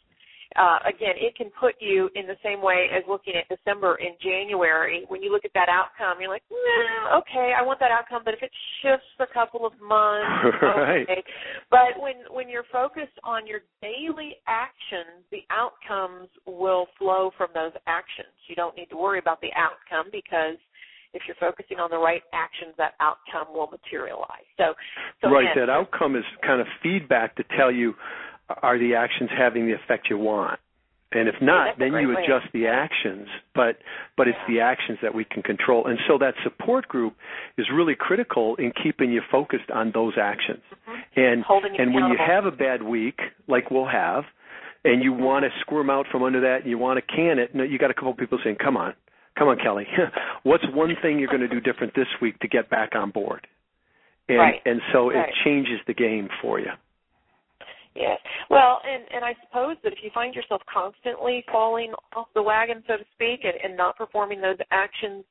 uh, 0.55 0.79
again, 0.83 1.15
it 1.15 1.35
can 1.37 1.49
put 1.59 1.75
you 1.79 2.09
in 2.15 2.27
the 2.27 2.35
same 2.43 2.61
way 2.61 2.87
as 2.91 3.03
looking 3.07 3.33
at 3.39 3.47
December 3.47 3.95
and 3.95 4.15
January. 4.21 5.05
When 5.07 5.23
you 5.23 5.31
look 5.31 5.45
at 5.45 5.53
that 5.53 5.69
outcome, 5.69 6.19
you're 6.19 6.29
like, 6.29 6.43
nah, 6.51 7.19
okay, 7.19 7.53
I 7.57 7.63
want 7.63 7.79
that 7.79 7.91
outcome, 7.91 8.23
but 8.25 8.33
if 8.33 8.43
it 8.43 8.51
shifts 8.81 9.07
a 9.19 9.31
couple 9.31 9.65
of 9.65 9.71
months, 9.79 10.59
right. 10.61 11.07
okay. 11.07 11.23
But 11.69 11.95
when 11.99 12.15
when 12.31 12.49
you're 12.49 12.67
focused 12.71 13.15
on 13.23 13.47
your 13.47 13.61
daily 13.81 14.35
actions, 14.47 15.23
the 15.31 15.43
outcomes 15.49 16.27
will 16.45 16.87
flow 16.99 17.31
from 17.37 17.49
those 17.53 17.71
actions. 17.87 18.35
You 18.47 18.55
don't 18.55 18.75
need 18.75 18.89
to 18.91 18.97
worry 18.97 19.19
about 19.19 19.39
the 19.39 19.55
outcome 19.55 20.11
because 20.11 20.59
if 21.13 21.23
you're 21.27 21.39
focusing 21.39 21.77
on 21.77 21.89
the 21.89 21.97
right 21.97 22.21
actions, 22.33 22.73
that 22.77 22.93
outcome 22.99 23.53
will 23.53 23.67
materialize. 23.67 24.47
So, 24.57 24.73
so 25.21 25.29
right, 25.29 25.51
again, 25.51 25.67
that 25.67 25.69
outcome 25.69 26.15
is 26.15 26.23
kind 26.45 26.61
of 26.61 26.67
feedback 26.81 27.35
to 27.35 27.43
tell 27.57 27.71
you 27.71 27.93
are 28.61 28.77
the 28.77 28.95
actions 28.95 29.29
having 29.37 29.65
the 29.65 29.73
effect 29.73 30.07
you 30.09 30.17
want? 30.17 30.59
And 31.13 31.27
if 31.27 31.35
not, 31.41 31.65
yeah, 31.65 31.73
then 31.77 32.01
you 32.01 32.11
adjust 32.11 32.51
the 32.53 32.67
actions. 32.67 33.27
But 33.53 33.79
but 34.15 34.29
it's 34.29 34.37
yeah. 34.47 34.55
the 34.55 34.61
actions 34.61 34.99
that 35.01 35.13
we 35.13 35.25
can 35.25 35.43
control. 35.43 35.85
And 35.85 35.99
so 36.07 36.17
that 36.19 36.35
support 36.43 36.87
group 36.87 37.15
is 37.57 37.65
really 37.73 37.95
critical 37.99 38.55
in 38.55 38.71
keeping 38.81 39.11
you 39.11 39.21
focused 39.29 39.69
on 39.73 39.91
those 39.93 40.13
actions. 40.19 40.61
Mm-hmm. 40.71 41.19
And 41.19 41.43
Holding 41.43 41.75
and 41.77 41.93
when 41.93 42.05
you 42.05 42.17
have 42.17 42.45
a 42.45 42.51
bad 42.51 42.81
week, 42.81 43.19
like 43.49 43.71
we'll 43.71 43.89
have, 43.89 44.23
and 44.85 45.03
you 45.03 45.11
want 45.11 45.43
to 45.43 45.49
squirm 45.59 45.89
out 45.89 46.05
from 46.09 46.23
under 46.23 46.39
that 46.41 46.61
and 46.61 46.69
you 46.69 46.77
want 46.77 46.97
to 46.97 47.15
can 47.15 47.39
it, 47.39 47.51
you 47.53 47.77
got 47.77 47.91
a 47.91 47.93
couple 47.93 48.13
people 48.13 48.39
saying, 48.41 48.55
"Come 48.63 48.77
on, 48.77 48.93
come 49.37 49.47
on, 49.47 49.57
Kelly, 49.57 49.85
what's 50.43 50.63
one 50.73 50.95
thing 51.01 51.19
you're 51.19 51.29
going 51.29 51.41
to 51.41 51.47
do 51.47 51.59
different 51.59 51.93
this 51.95 52.07
week 52.21 52.39
to 52.39 52.47
get 52.47 52.69
back 52.69 52.91
on 52.95 53.11
board?" 53.11 53.47
And 54.29 54.37
right. 54.37 54.61
and 54.65 54.81
so 54.93 55.09
right. 55.09 55.29
it 55.29 55.35
changes 55.43 55.79
the 55.87 55.93
game 55.93 56.29
for 56.41 56.59
you. 56.59 56.71
Yes. 57.95 58.19
Well, 58.49 58.79
and 58.87 59.03
and 59.13 59.25
I 59.25 59.35
suppose 59.45 59.75
that 59.83 59.91
if 59.91 59.99
you 60.01 60.11
find 60.13 60.33
yourself 60.33 60.61
constantly 60.71 61.43
falling 61.51 61.93
off 62.15 62.27
the 62.33 62.41
wagon, 62.41 62.83
so 62.87 62.95
to 62.95 63.03
speak, 63.13 63.41
and, 63.43 63.53
and 63.63 63.75
not 63.75 63.97
performing 63.97 64.39
those 64.39 64.57
actions 64.71 65.25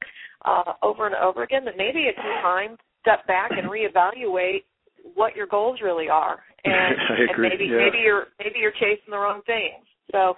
uh, 0.45 0.75
over 0.83 1.07
and 1.07 1.15
over 1.17 1.43
again, 1.43 1.65
then 1.65 1.75
maybe 1.77 2.01
it's 2.01 2.19
time 2.43 2.77
to 2.77 2.83
step 3.01 3.27
back 3.27 3.51
and 3.53 3.71
reevaluate 3.71 4.65
what 5.15 5.35
your 5.35 5.47
goals 5.47 5.81
really 5.83 6.11
are, 6.11 6.41
and, 6.65 6.75
I 6.75 7.33
agree. 7.33 7.49
and 7.49 7.59
maybe 7.59 7.71
yeah. 7.71 7.79
maybe 7.79 7.99
you're 7.99 8.27
maybe 8.39 8.59
you're 8.59 8.73
chasing 8.73 9.11
the 9.11 9.19
wrong 9.19 9.41
things. 9.47 9.87
So, 10.13 10.35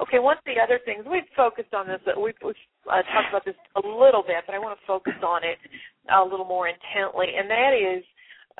okay, 0.00 0.18
one 0.18 0.36
of 0.36 0.44
the 0.44 0.60
other 0.62 0.78
things 0.84 1.04
we've 1.10 1.22
focused 1.34 1.74
on 1.74 1.88
this. 1.88 2.00
That 2.06 2.20
we've, 2.20 2.34
we've 2.44 2.54
uh, 2.90 3.02
talked 3.12 3.30
about 3.30 3.44
this 3.44 3.58
a 3.76 3.86
little 3.86 4.22
bit, 4.22 4.44
but 4.46 4.54
I 4.54 4.58
want 4.58 4.78
to 4.78 4.86
focus 4.86 5.14
on 5.22 5.44
it 5.44 5.58
a 6.12 6.22
little 6.22 6.46
more 6.46 6.68
intently, 6.68 7.28
and 7.36 7.48
that 7.50 7.72
is 7.72 8.04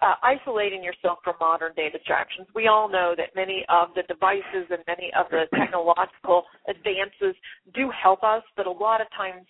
uh, 0.03 0.15
isolating 0.23 0.83
yourself 0.83 1.19
from 1.23 1.35
modern 1.41 1.73
day 1.75 1.89
distractions. 1.91 2.49
We 2.55 2.67
all 2.67 2.89
know 2.89 3.15
that 3.17 3.37
many 3.37 3.65
of 3.69 3.89
the 3.95 4.03
devices 4.03 4.67
and 4.71 4.83
many 4.87 5.11
of 5.17 5.27
the 5.31 5.45
technological 5.57 6.45
advances 6.69 7.37
do 7.75 7.91
help 7.91 8.25
us, 8.25 8.43
but 8.57 8.67
a 8.67 8.73
lot 8.73 9.01
of 9.01 9.07
times 9.17 9.47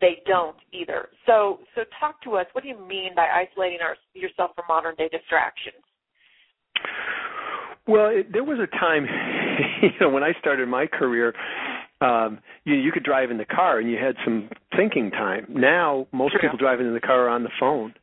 they 0.00 0.22
don't 0.26 0.56
either. 0.72 1.08
So, 1.26 1.60
so 1.74 1.82
talk 2.00 2.20
to 2.22 2.36
us. 2.36 2.46
What 2.52 2.62
do 2.62 2.68
you 2.68 2.78
mean 2.78 3.14
by 3.14 3.28
isolating 3.28 3.78
our, 3.82 3.96
yourself 4.14 4.52
from 4.54 4.64
modern 4.68 4.94
day 4.96 5.08
distractions? 5.12 5.84
Well, 7.86 8.08
it, 8.08 8.32
there 8.32 8.44
was 8.44 8.58
a 8.58 8.70
time, 8.78 9.06
you 9.82 9.90
know, 10.00 10.08
when 10.08 10.22
I 10.22 10.32
started 10.40 10.68
my 10.68 10.86
career, 10.86 11.34
um, 12.04 12.38
you 12.64 12.74
you 12.74 12.92
could 12.92 13.04
drive 13.04 13.30
in 13.30 13.38
the 13.38 13.44
car 13.44 13.78
and 13.78 13.90
you 13.90 13.96
had 13.96 14.16
some 14.24 14.48
thinking 14.76 15.10
time. 15.10 15.46
Now, 15.48 16.06
most 16.12 16.32
True. 16.32 16.40
people 16.40 16.58
driving 16.58 16.86
in 16.86 16.94
the 16.94 17.00
car 17.00 17.26
are 17.26 17.28
on 17.28 17.42
the 17.42 17.50
phone 17.58 17.94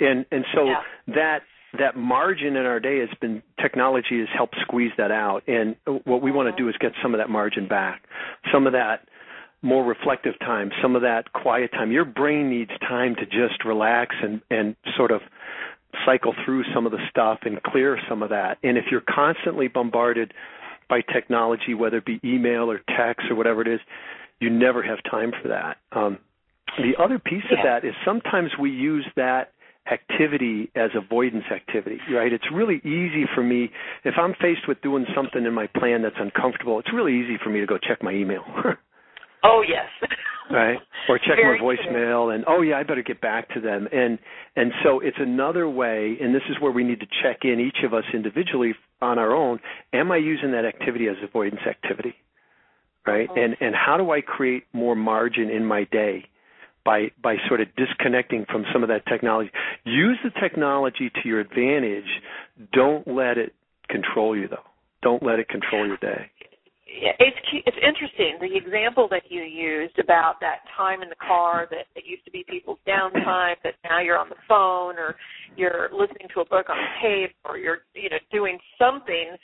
and 0.00 0.24
and 0.32 0.44
so 0.54 0.64
Yeah. 0.64 0.82
that 1.08 1.42
that 1.78 1.96
margin 1.96 2.56
in 2.56 2.66
our 2.66 2.80
day 2.80 2.98
has 2.98 3.10
been 3.20 3.42
technology 3.60 4.18
has 4.18 4.28
helped 4.34 4.56
squeeze 4.62 4.92
that 4.96 5.10
out 5.12 5.42
and 5.46 5.76
what 6.04 6.22
we 6.22 6.32
want 6.32 6.54
to 6.54 6.60
do 6.62 6.68
is 6.68 6.74
get 6.80 6.92
some 7.02 7.14
of 7.14 7.18
that 7.18 7.30
margin 7.30 7.68
back 7.68 8.02
some 8.52 8.66
of 8.66 8.72
that 8.72 9.06
more 9.62 9.84
reflective 9.84 10.36
time 10.40 10.72
some 10.82 10.96
of 10.96 11.02
that 11.02 11.32
quiet 11.32 11.70
time 11.70 11.92
your 11.92 12.04
brain 12.04 12.50
needs 12.50 12.72
time 12.80 13.14
to 13.14 13.24
just 13.26 13.64
relax 13.64 14.16
and 14.22 14.40
and 14.50 14.74
sort 14.96 15.12
of 15.12 15.20
cycle 16.04 16.34
through 16.44 16.64
some 16.74 16.86
of 16.86 16.92
the 16.92 16.98
stuff 17.08 17.40
and 17.42 17.62
clear 17.62 17.98
some 18.08 18.22
of 18.22 18.30
that 18.30 18.58
and 18.62 18.76
if 18.78 18.86
you're 18.90 19.02
constantly 19.08 19.68
bombarded 19.68 20.32
by 20.90 21.00
technology 21.00 21.72
whether 21.72 21.98
it 21.98 22.04
be 22.04 22.20
email 22.22 22.70
or 22.70 22.80
text 22.98 23.26
or 23.30 23.36
whatever 23.36 23.62
it 23.62 23.68
is 23.68 23.80
you 24.40 24.50
never 24.50 24.82
have 24.82 24.98
time 25.10 25.32
for 25.40 25.48
that 25.48 25.78
um 25.92 26.18
the 26.78 26.92
other 27.02 27.18
piece 27.18 27.44
Yeah. 27.50 27.58
of 27.58 27.64
that 27.64 27.88
is 27.88 27.94
sometimes 28.04 28.50
we 28.60 28.70
use 28.70 29.06
that 29.16 29.52
activity 29.90 30.70
as 30.76 30.90
avoidance 30.94 31.44
activity, 31.50 31.98
right? 32.12 32.32
It's 32.32 32.44
really 32.52 32.76
easy 32.84 33.24
for 33.34 33.42
me 33.42 33.70
if 34.04 34.14
I'm 34.18 34.34
faced 34.34 34.68
with 34.68 34.80
doing 34.82 35.04
something 35.16 35.44
in 35.44 35.52
my 35.52 35.66
plan 35.66 36.02
that's 36.02 36.16
uncomfortable. 36.18 36.78
It's 36.78 36.92
really 36.92 37.18
easy 37.18 37.38
for 37.42 37.50
me 37.50 37.60
to 37.60 37.66
go 37.66 37.78
check 37.78 38.02
my 38.02 38.12
email, 38.12 38.44
Oh 39.42 39.64
yes. 39.66 39.88
right? 40.50 40.78
Or 41.08 41.18
check 41.18 41.36
Very 41.36 41.58
my 41.58 41.64
voicemail, 41.64 42.34
and 42.34 42.44
oh 42.46 42.62
yeah, 42.62 42.76
I 42.76 42.82
better 42.82 43.02
get 43.02 43.20
back 43.20 43.48
to 43.54 43.60
them. 43.60 43.88
And 43.92 44.18
and 44.56 44.72
so 44.82 45.00
it's 45.00 45.16
another 45.18 45.68
way, 45.68 46.16
and 46.20 46.34
this 46.34 46.42
is 46.50 46.56
where 46.60 46.72
we 46.72 46.84
need 46.84 47.00
to 47.00 47.06
check 47.22 47.40
in 47.44 47.60
each 47.60 47.84
of 47.84 47.94
us 47.94 48.04
individually 48.12 48.74
on 49.00 49.18
our 49.18 49.34
own. 49.34 49.60
Am 49.92 50.10
I 50.12 50.16
using 50.16 50.52
that 50.52 50.64
activity 50.64 51.08
as 51.08 51.16
avoidance 51.22 51.62
activity, 51.68 52.14
right? 53.06 53.28
Mhm. 53.28 53.44
And 53.44 53.56
and 53.60 53.74
how 53.74 53.96
do 53.96 54.10
I 54.10 54.20
create 54.20 54.64
more 54.72 54.94
margin 54.94 55.50
in 55.50 55.64
my 55.64 55.84
day? 55.84 56.26
by 56.84 57.10
by 57.22 57.36
sort 57.46 57.60
of 57.60 57.68
disconnecting 57.76 58.46
from 58.46 58.64
some 58.72 58.82
of 58.82 58.88
that 58.88 59.04
technology. 59.06 59.50
Use 59.84 60.18
the 60.24 60.30
technology 60.40 61.10
to 61.10 61.28
your 61.28 61.40
advantage. 61.40 62.08
Don't 62.72 63.06
let 63.06 63.38
it 63.38 63.54
control 63.88 64.36
you 64.36 64.48
though. 64.48 64.64
Don't 65.02 65.22
let 65.22 65.38
it 65.38 65.48
control 65.48 65.86
your 65.86 65.98
day. 65.98 66.30
Yeah, 66.90 67.12
it's 67.20 67.36
it's 67.52 67.76
interesting 67.76 68.38
the 68.40 68.56
example 68.56 69.06
that 69.10 69.22
you 69.28 69.42
used 69.42 69.98
about 70.00 70.40
that 70.40 70.66
time 70.76 71.02
in 71.02 71.08
the 71.08 71.14
car 71.14 71.68
that 71.70 71.86
it 71.94 72.04
used 72.04 72.24
to 72.24 72.32
be 72.32 72.44
people's 72.48 72.78
downtime 72.86 73.54
that 73.62 73.74
now 73.84 74.00
you're 74.00 74.18
on 74.18 74.28
the 74.28 74.40
phone 74.48 74.98
or 74.98 75.14
you're 75.56 75.88
listening 75.92 76.26
to 76.34 76.40
a 76.40 76.44
book 76.44 76.66
on 76.68 76.76
tape 77.00 77.34
or 77.44 77.58
you're 77.58 77.78
you 77.94 78.10
know 78.10 78.18
doing 78.32 78.58
something 78.76 79.36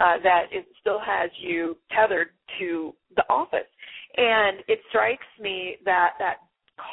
uh, 0.00 0.16
that 0.22 0.44
it 0.50 0.66
still 0.80 0.98
has 0.98 1.30
you 1.40 1.76
tethered 1.94 2.28
to 2.58 2.94
the 3.16 3.24
office 3.28 3.68
and 4.16 4.60
it 4.66 4.80
strikes 4.88 5.26
me 5.38 5.76
that 5.84 6.12
that 6.18 6.36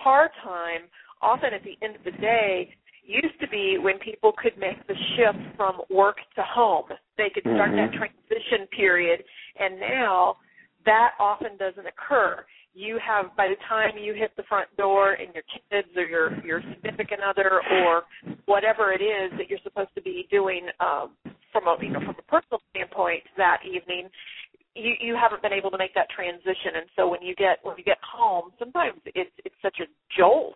car 0.03 0.29
time 0.43 0.81
often 1.21 1.53
at 1.53 1.63
the 1.63 1.77
end 1.81 1.95
of 1.95 2.03
the 2.03 2.11
day 2.19 2.69
used 3.03 3.39
to 3.39 3.47
be 3.47 3.77
when 3.77 3.97
people 3.99 4.31
could 4.31 4.57
make 4.57 4.85
the 4.87 4.95
shift 5.15 5.39
from 5.57 5.81
work 5.89 6.17
to 6.35 6.43
home. 6.43 6.85
They 7.17 7.29
could 7.33 7.43
start 7.43 7.71
Mhm. 7.71 7.77
that 7.77 7.93
transition 7.93 8.67
period, 8.67 9.23
and 9.61 9.79
now 9.79 10.37
that 10.85 11.11
often 11.19 11.57
doesn't 11.57 11.85
occur. 11.85 12.43
You 12.73 12.99
have 13.05 13.35
by 13.35 13.47
the 13.49 13.59
time 13.67 13.97
you 13.99 14.13
hit 14.13 14.31
the 14.37 14.43
front 14.43 14.69
door 14.77 15.13
and 15.13 15.33
your 15.33 15.43
kids 15.69 15.89
or 15.95 16.05
your 16.05 16.45
your 16.45 16.61
significant 16.73 17.21
other 17.21 17.61
or 17.69 18.03
whatever 18.45 18.93
it 18.93 19.01
is 19.03 19.31
that 19.37 19.49
you're 19.49 19.59
supposed 19.63 19.93
to 19.95 20.01
be 20.01 20.27
doing 20.31 20.67
um, 20.79 21.11
from 21.51 21.67
a 21.67 21.75
you 21.81 21.91
know 21.91 21.99
from 21.99 22.15
a 22.17 22.27
personal 22.31 22.61
standpoint 22.71 23.23
that 23.37 23.59
evening, 23.67 24.07
you 24.73 24.93
you 24.99 25.17
haven't 25.19 25.41
been 25.41 25.53
able 25.53 25.69
to 25.69 25.77
make 25.77 25.93
that 25.93 26.09
transition. 26.09 26.79
And 26.79 26.87
so 26.95 27.09
when 27.09 27.21
you 27.21 27.35
get 27.35 27.59
when 27.63 27.75
you 27.77 27.83
get 27.83 27.99
home 28.01 28.51
sometimes 28.57 29.01
it's 29.05 29.35
it's 29.43 29.59
such 29.61 29.79
a 29.81 29.87
jolt 30.17 30.55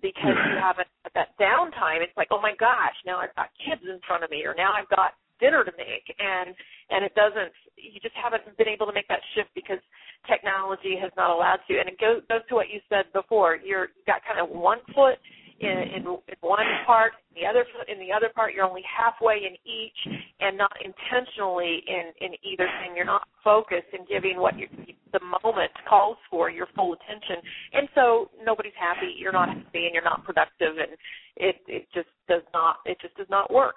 because 0.00 0.32
you 0.48 0.56
haven't 0.56 0.88
that 1.14 1.36
downtime. 1.38 2.00
It's 2.00 2.16
like 2.16 2.28
oh 2.32 2.40
my 2.40 2.56
gosh 2.58 2.96
now 3.04 3.20
i've 3.20 3.34
got 3.36 3.52
kids 3.60 3.82
in 3.84 4.00
front 4.08 4.24
of 4.24 4.30
me 4.30 4.42
or 4.48 4.54
now 4.56 4.72
i've 4.72 4.88
got 4.88 5.12
dinner 5.42 5.66
to 5.66 5.74
make 5.74 6.06
and 6.22 6.54
and 6.94 7.02
it 7.02 7.14
doesn't 7.18 7.50
you 7.74 7.98
just 7.98 8.14
haven't 8.14 8.46
been 8.54 8.70
able 8.70 8.86
to 8.86 8.94
make 8.94 9.08
that 9.10 9.18
shift 9.34 9.50
because 9.58 9.82
technology 10.30 10.94
has 10.94 11.10
not 11.18 11.34
allowed 11.34 11.58
to 11.66 11.74
and 11.82 11.90
it 11.90 11.98
goes 11.98 12.22
goes 12.30 12.46
to 12.46 12.54
what 12.54 12.70
you 12.70 12.78
said 12.86 13.10
before 13.10 13.58
you're 13.58 13.90
you've 13.98 14.06
got 14.06 14.22
kind 14.22 14.38
of 14.38 14.46
one 14.46 14.78
foot 14.94 15.18
in, 15.62 15.78
in 15.94 16.02
in 16.06 16.38
one 16.40 16.66
part 16.86 17.12
the 17.34 17.46
other 17.46 17.64
foot 17.72 17.88
in 17.88 17.98
the 17.98 18.12
other 18.12 18.28
part. 18.34 18.52
You're 18.52 18.66
only 18.66 18.84
halfway 18.84 19.46
in 19.46 19.54
each, 19.64 19.96
and 20.40 20.58
not 20.58 20.72
intentionally 20.84 21.82
in 21.86 22.12
in 22.20 22.32
either 22.44 22.68
thing. 22.82 22.96
You're 22.96 23.08
not 23.08 23.26
focused 23.44 23.88
and 23.92 24.06
giving 24.06 24.38
what 24.38 24.58
you, 24.58 24.68
the 25.12 25.20
moment 25.42 25.72
calls 25.88 26.16
for 26.30 26.50
your 26.50 26.66
full 26.76 26.94
attention, 26.94 27.36
and 27.72 27.88
so 27.94 28.30
nobody's 28.44 28.76
happy. 28.78 29.14
You're 29.16 29.32
not 29.32 29.48
happy, 29.48 29.86
and 29.86 29.94
you're 29.94 30.04
not 30.04 30.24
productive, 30.24 30.76
and 30.76 30.92
it 31.36 31.56
it 31.66 31.86
just 31.94 32.10
does 32.28 32.42
not 32.52 32.76
it 32.84 32.98
just 33.00 33.16
does 33.16 33.30
not 33.30 33.52
work. 33.52 33.76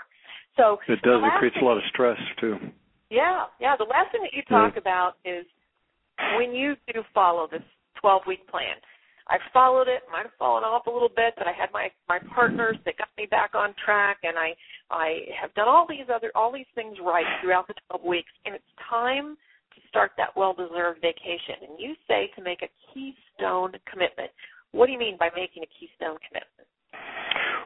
So 0.58 0.78
it 0.88 1.02
does. 1.02 1.22
It 1.24 1.40
creates 1.40 1.58
a 1.62 1.66
lot 1.66 1.78
of 1.78 1.84
stress 1.90 2.18
too. 2.40 2.58
Yeah, 3.10 3.46
yeah. 3.60 3.76
The 3.78 3.86
last 3.86 4.12
thing 4.12 4.22
that 4.24 4.34
you 4.34 4.42
talk 4.50 4.74
yeah. 4.76 4.82
about 4.82 5.14
is 5.26 5.46
when 6.38 6.54
you 6.54 6.76
do 6.94 7.02
follow 7.14 7.48
this 7.52 7.62
12 8.02 8.22
week 8.28 8.48
plan 8.48 8.76
I 9.28 9.38
followed 9.52 9.88
it, 9.88 10.06
might 10.12 10.24
have 10.24 10.38
fallen 10.38 10.64
off 10.64 10.86
a 10.86 10.92
little 10.92 11.10
bit, 11.10 11.34
but 11.38 11.48
I 11.48 11.52
had 11.52 11.74
my 11.74 11.90
my 12.08 12.20
partners 12.34 12.78
that 12.86 12.98
got 12.98 13.10
me 13.18 13.26
back 13.26 13.56
on 13.56 13.74
track, 13.84 14.20
and 14.22 14.38
I 14.38 14.54
I 14.92 15.26
have 15.42 15.54
done 15.56 15.68
all 15.68 15.88
these 15.90 16.06
other 16.14 16.32
all 16.36 16.52
these 16.52 16.70
things 16.76 16.98
right 17.02 17.26
throughout 17.42 17.68
the 17.68 17.74
12 17.90 18.06
weeks, 18.06 18.32
and 18.46 18.54
it's 18.54 18.74
time 18.88 19.36
to 19.74 19.80
start 19.90 20.12
that 20.18 20.38
well-deserved 20.38 21.02
vacation. 21.02 21.68
And 21.68 21.80
you 21.80 21.96
say 22.08 22.30
to 22.36 22.42
make 22.44 22.62
a 22.62 22.70
keystone 22.94 23.74
commitment. 23.90 24.30
What 24.72 24.86
do 24.86 24.92
you 24.92 25.00
mean 25.00 25.18
by 25.18 25.30
making 25.36 25.64
a 25.64 25.72
keystone 25.74 26.18
commitment? 26.22 26.70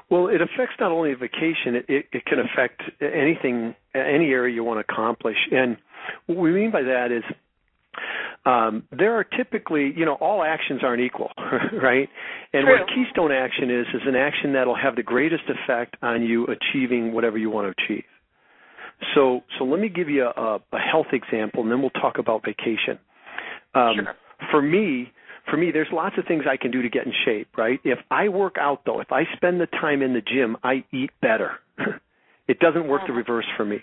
Well, 0.09 0.27
it 0.27 0.41
affects 0.41 0.75
not 0.79 0.91
only 0.91 1.13
vacation; 1.13 1.75
it, 1.75 1.85
it, 1.87 2.05
it 2.11 2.25
can 2.25 2.39
affect 2.39 2.81
anything, 3.01 3.75
any 3.93 4.31
area 4.31 4.53
you 4.53 4.63
want 4.63 4.85
to 4.85 4.91
accomplish. 4.91 5.37
And 5.51 5.77
what 6.25 6.37
we 6.37 6.51
mean 6.51 6.71
by 6.71 6.81
that 6.81 7.11
is 7.11 7.23
um, 8.45 8.83
there 8.91 9.15
are 9.15 9.23
typically, 9.23 9.93
you 9.95 10.05
know, 10.05 10.15
all 10.15 10.43
actions 10.43 10.81
aren't 10.83 11.01
equal, 11.01 11.31
right? 11.81 12.09
And 12.53 12.65
True. 12.65 12.79
what 12.79 12.89
keystone 12.89 13.31
action 13.31 13.69
is 13.69 13.85
is 13.93 14.01
an 14.05 14.15
action 14.15 14.53
that'll 14.53 14.77
have 14.77 14.95
the 14.95 15.03
greatest 15.03 15.43
effect 15.47 15.95
on 16.01 16.23
you 16.23 16.47
achieving 16.47 17.13
whatever 17.13 17.37
you 17.37 17.49
want 17.49 17.67
to 17.67 17.83
achieve. 17.83 18.05
So, 19.15 19.41
so 19.57 19.65
let 19.65 19.79
me 19.79 19.89
give 19.89 20.09
you 20.09 20.25
a, 20.25 20.59
a 20.71 20.79
health 20.79 21.07
example, 21.13 21.63
and 21.63 21.71
then 21.71 21.81
we'll 21.81 21.89
talk 21.91 22.17
about 22.17 22.43
vacation. 22.43 22.99
Um, 23.73 23.93
sure. 23.95 24.15
For 24.51 24.61
me, 24.61 25.11
for 25.49 25.57
me, 25.57 25.71
there's 25.71 25.87
lots 25.91 26.15
of 26.17 26.25
things 26.25 26.43
I 26.49 26.57
can 26.57 26.71
do 26.71 26.81
to 26.81 26.89
get 26.89 27.05
in 27.05 27.13
shape, 27.25 27.49
right? 27.57 27.79
If 27.83 27.99
I 28.11 28.29
work 28.29 28.55
out, 28.59 28.81
though, 28.85 28.99
if 28.99 29.11
I 29.11 29.23
spend 29.35 29.59
the 29.61 29.67
time 29.67 30.01
in 30.01 30.13
the 30.13 30.21
gym, 30.21 30.57
I 30.63 30.83
eat 30.91 31.11
better. 31.21 31.53
it 32.47 32.59
doesn't 32.59 32.87
work 32.87 33.01
the 33.07 33.13
reverse 33.13 33.47
for 33.57 33.65
me. 33.65 33.79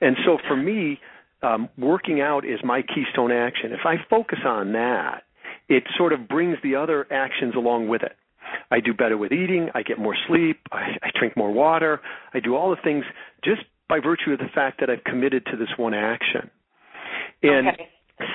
And 0.00 0.16
so 0.24 0.38
for 0.46 0.56
me, 0.56 1.00
um, 1.42 1.68
working 1.78 2.20
out 2.20 2.44
is 2.44 2.58
my 2.64 2.82
keystone 2.82 3.32
action. 3.32 3.72
If 3.72 3.84
I 3.84 3.96
focus 4.10 4.40
on 4.44 4.72
that, 4.72 5.24
it 5.68 5.84
sort 5.96 6.12
of 6.12 6.28
brings 6.28 6.56
the 6.62 6.76
other 6.76 7.06
actions 7.12 7.54
along 7.54 7.88
with 7.88 8.02
it. 8.02 8.16
I 8.70 8.80
do 8.80 8.94
better 8.94 9.16
with 9.16 9.32
eating. 9.32 9.68
I 9.74 9.82
get 9.82 9.98
more 9.98 10.16
sleep. 10.26 10.60
I, 10.72 10.96
I 11.02 11.10
drink 11.18 11.36
more 11.36 11.52
water. 11.52 12.00
I 12.32 12.40
do 12.40 12.56
all 12.56 12.70
the 12.70 12.80
things 12.82 13.04
just 13.44 13.62
by 13.88 14.00
virtue 14.00 14.32
of 14.32 14.38
the 14.38 14.48
fact 14.54 14.80
that 14.80 14.90
I've 14.90 15.04
committed 15.04 15.44
to 15.46 15.56
this 15.56 15.68
one 15.76 15.94
action. 15.94 16.50
And 17.42 17.68
okay. 17.68 17.88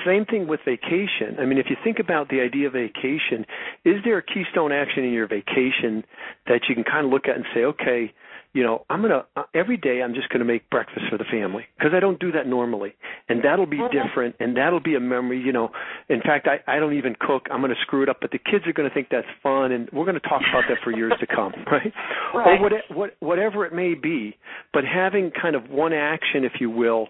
Same 0.06 0.24
thing 0.24 0.46
with 0.46 0.60
vacation. 0.64 1.36
I 1.40 1.44
mean, 1.44 1.58
if 1.58 1.66
you 1.68 1.76
think 1.82 1.98
about 1.98 2.28
the 2.28 2.40
idea 2.40 2.68
of 2.68 2.72
vacation, 2.72 3.44
is 3.84 3.96
there 4.04 4.18
a 4.18 4.22
keystone 4.22 4.72
action 4.72 5.04
in 5.04 5.12
your 5.12 5.28
vacation 5.28 6.04
that 6.46 6.62
you 6.68 6.74
can 6.74 6.84
kind 6.84 7.06
of 7.06 7.12
look 7.12 7.28
at 7.28 7.36
and 7.36 7.44
say, 7.54 7.64
okay, 7.64 8.12
you 8.54 8.62
know, 8.62 8.86
I'm 8.88 9.02
gonna 9.02 9.26
uh, 9.34 9.42
every 9.52 9.76
day 9.76 10.00
I'm 10.00 10.14
just 10.14 10.28
gonna 10.28 10.44
make 10.44 10.70
breakfast 10.70 11.06
for 11.10 11.18
the 11.18 11.24
family 11.24 11.66
because 11.76 11.92
I 11.92 11.98
don't 11.98 12.20
do 12.20 12.30
that 12.32 12.46
normally, 12.46 12.94
and 13.28 13.42
that'll 13.44 13.66
be 13.66 13.80
different, 13.90 14.36
and 14.38 14.56
that'll 14.56 14.80
be 14.80 14.94
a 14.94 15.00
memory. 15.00 15.40
You 15.40 15.52
know, 15.52 15.70
in 16.08 16.20
fact, 16.20 16.46
I 16.46 16.60
I 16.72 16.78
don't 16.78 16.96
even 16.96 17.16
cook. 17.18 17.48
I'm 17.50 17.60
gonna 17.60 17.74
screw 17.82 18.04
it 18.04 18.08
up, 18.08 18.18
but 18.20 18.30
the 18.30 18.38
kids 18.38 18.64
are 18.66 18.72
gonna 18.72 18.94
think 18.94 19.08
that's 19.10 19.26
fun, 19.42 19.72
and 19.72 19.90
we're 19.92 20.06
gonna 20.06 20.20
talk 20.20 20.42
about 20.48 20.64
that 20.68 20.78
for 20.84 20.92
years 20.92 21.12
to 21.18 21.26
come, 21.26 21.52
right? 21.66 21.92
right. 22.34 22.60
Or 22.60 22.62
what, 22.62 22.72
what 22.90 23.10
whatever 23.18 23.66
it 23.66 23.72
may 23.72 23.94
be, 23.94 24.36
but 24.72 24.84
having 24.84 25.32
kind 25.32 25.56
of 25.56 25.68
one 25.68 25.92
action, 25.92 26.44
if 26.44 26.52
you 26.60 26.70
will, 26.70 27.08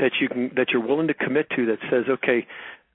that 0.00 0.12
you 0.20 0.28
can 0.28 0.50
that 0.56 0.68
you're 0.72 0.84
willing 0.84 1.06
to 1.08 1.14
commit 1.14 1.48
to 1.56 1.66
that 1.66 1.78
says, 1.90 2.04
okay, 2.08 2.46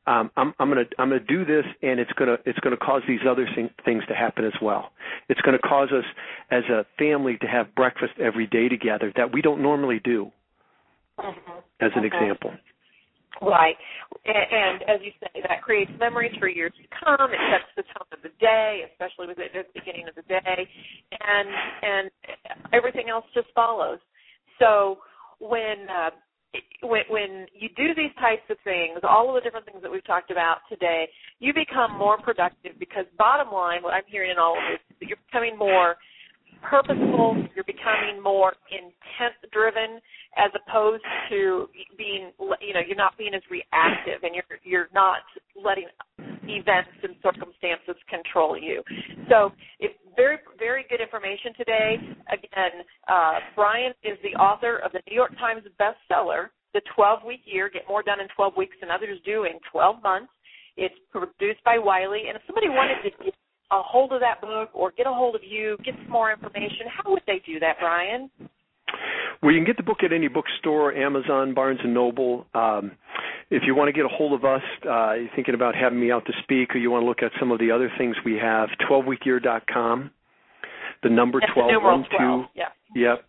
um, 0.07 0.29
I'm, 0.37 0.53
I'm 0.59 0.69
going 0.69 0.85
to 0.85 1.01
I'm 1.01 1.09
going 1.09 1.21
to 1.21 1.25
do 1.25 1.45
this, 1.45 1.65
and 1.81 1.99
it's 1.99 2.11
going 2.13 2.29
to 2.29 2.37
it's 2.45 2.59
going 2.59 2.77
to 2.77 2.83
cause 2.83 3.01
these 3.07 3.21
other 3.27 3.47
thing, 3.55 3.69
things 3.85 4.03
to 4.07 4.13
happen 4.13 4.45
as 4.45 4.53
well. 4.61 4.91
It's 5.29 5.41
going 5.41 5.57
to 5.59 5.67
cause 5.67 5.89
us 5.91 6.05
as 6.51 6.63
a 6.65 6.85
family 6.99 7.37
to 7.41 7.47
have 7.47 7.73
breakfast 7.73 8.13
every 8.21 8.45
day 8.45 8.69
together 8.69 9.11
that 9.15 9.33
we 9.33 9.41
don't 9.41 9.61
normally 9.61 9.99
do. 10.03 10.31
Mm-hmm. 11.19 11.51
As 11.81 11.91
an 11.95 12.03
mm-hmm. 12.03 12.05
example. 12.05 12.51
Right, 13.41 13.75
and, 14.23 14.37
and 14.37 14.81
as 14.83 14.99
you 15.03 15.11
say, 15.19 15.41
that 15.47 15.61
creates 15.61 15.91
memories 15.99 16.31
for 16.39 16.47
years 16.47 16.71
to 16.81 16.87
come. 17.03 17.31
It 17.31 17.39
sets 17.51 17.67
the 17.75 17.83
tone 17.83 18.07
of 18.13 18.21
the 18.23 18.31
day, 18.39 18.83
especially 18.91 19.27
with 19.27 19.39
it 19.39 19.51
at 19.57 19.67
the 19.73 19.79
beginning 19.79 20.07
of 20.07 20.15
the 20.15 20.21
day, 20.21 20.67
and 21.11 21.49
and 21.81 22.11
everything 22.71 23.09
else 23.09 23.25
just 23.33 23.47
follows. 23.53 23.99
So 24.59 24.99
when 25.39 25.89
uh, 25.89 26.11
when, 26.81 27.01
when 27.09 27.45
you 27.53 27.69
do 27.75 27.93
these 27.95 28.13
types 28.19 28.43
of 28.49 28.57
things, 28.63 28.99
all 29.03 29.29
of 29.29 29.35
the 29.35 29.41
different 29.41 29.65
things 29.65 29.81
that 29.81 29.91
we've 29.91 30.05
talked 30.05 30.31
about 30.31 30.57
today, 30.69 31.07
you 31.39 31.53
become 31.53 31.97
more 31.97 32.17
productive 32.17 32.77
because 32.79 33.05
bottom 33.17 33.51
line, 33.53 33.83
what 33.83 33.93
I'm 33.93 34.07
hearing 34.07 34.31
in 34.31 34.37
all 34.37 34.57
of 34.57 34.63
this 34.71 34.81
is 34.89 34.95
that 34.99 35.07
you're 35.07 35.23
becoming 35.31 35.57
more 35.57 35.95
purposeful, 36.61 37.37
you're 37.55 37.65
becoming 37.65 38.21
more 38.21 38.53
intent 38.71 39.35
driven 39.51 39.99
as 40.37 40.51
opposed 40.55 41.03
to 41.29 41.67
being 41.97 42.31
you 42.39 42.73
know, 42.73 42.81
you're 42.85 42.97
not 42.97 43.17
being 43.17 43.33
as 43.33 43.41
reactive 43.49 44.23
and 44.23 44.33
you're 44.33 44.59
you're 44.63 44.89
not 44.93 45.21
letting 45.55 45.87
events 46.47 46.89
and 47.03 47.15
circumstances 47.23 47.95
control 48.09 48.57
you. 48.57 48.81
So 49.29 49.51
it's 49.79 49.95
very, 50.15 50.38
very 50.58 50.86
good 50.89 51.01
information 51.01 51.54
today. 51.58 51.95
Again, 52.32 52.84
uh, 53.08 53.39
Brian 53.56 53.93
is 54.04 54.17
the 54.23 54.38
author 54.39 54.78
of 54.78 54.91
the 54.91 55.01
New 55.10 55.15
York 55.15 55.32
Times 55.38 55.63
bestseller, 55.80 56.49
The 56.73 56.82
12 56.95 57.19
Week 57.25 57.41
Year 57.45 57.69
Get 57.69 57.84
More 57.88 58.04
Done 58.04 58.19
in 58.19 58.28
12 58.36 58.54
Weeks 58.58 58.75
Than 58.82 58.91
Others 58.91 59.19
Do 59.25 59.45
in 59.45 59.60
12 59.71 60.04
Months. 60.04 60.32
It's 60.78 60.95
produced 61.12 61.63
by 61.63 61.78
Wiley. 61.78 62.23
And 62.28 62.36
if 62.36 62.41
somebody 62.47 62.69
wanted 62.69 63.01
to 63.04 63.23
get 63.23 63.34
a 63.71 63.82
hold 63.82 64.12
of 64.13 64.19
that 64.19 64.41
book 64.41 64.69
or 64.73 64.91
get 64.91 65.08
a 65.08 65.13
hold 65.13 65.36
of 65.36 65.41
you, 65.43 65.78
get 65.84 65.95
some 66.04 66.12
more 66.12 66.32
information, 66.32 66.88
how 66.89 67.12
would 67.12 67.23
they 67.28 67.41
do 67.45 67.60
that, 67.60 67.78
Brian? 67.80 68.30
Well, 69.41 69.51
you 69.51 69.60
can 69.60 69.65
get 69.65 69.78
the 69.78 69.84
book 69.84 69.99
at 70.04 70.13
any 70.13 70.28
bookstore, 70.28 70.93
Amazon, 70.93 71.54
Barnes 71.54 71.80
and 71.84 71.93
Noble. 71.93 72.45
Um, 72.54 72.91
if 73.49 73.63
you 73.65 73.75
want 73.75 73.89
to 73.89 73.93
get 73.93 74.05
a 74.05 74.10
hold 74.10 74.34
of 74.34 74.43
us, 74.43 74.62
uh, 74.86 75.13
you're 75.13 75.29
thinking 75.36 75.53
about 75.53 75.75
having 75.75 75.99
me 75.99 76.12
out 76.12 76.25
to 76.25 76.34
speak, 76.43 76.73
or 76.73 76.77
you 76.77 76.91
want 76.91 77.03
to 77.03 77.08
look 77.08 77.21
at 77.21 77.31
some 77.39 77.51
of 77.51 77.60
the 77.60 77.71
other 77.71 77.91
things 77.97 78.15
we 78.25 78.38
have, 78.38 78.69
12weekyear.com, 78.89 80.12
the 81.03 81.10
number 81.10 81.39
12, 81.53 81.71
the 81.71 81.79
one, 81.79 82.05
12. 82.10 82.10
two, 82.17 82.45
yep, 82.55 82.73
yep, 82.95 83.25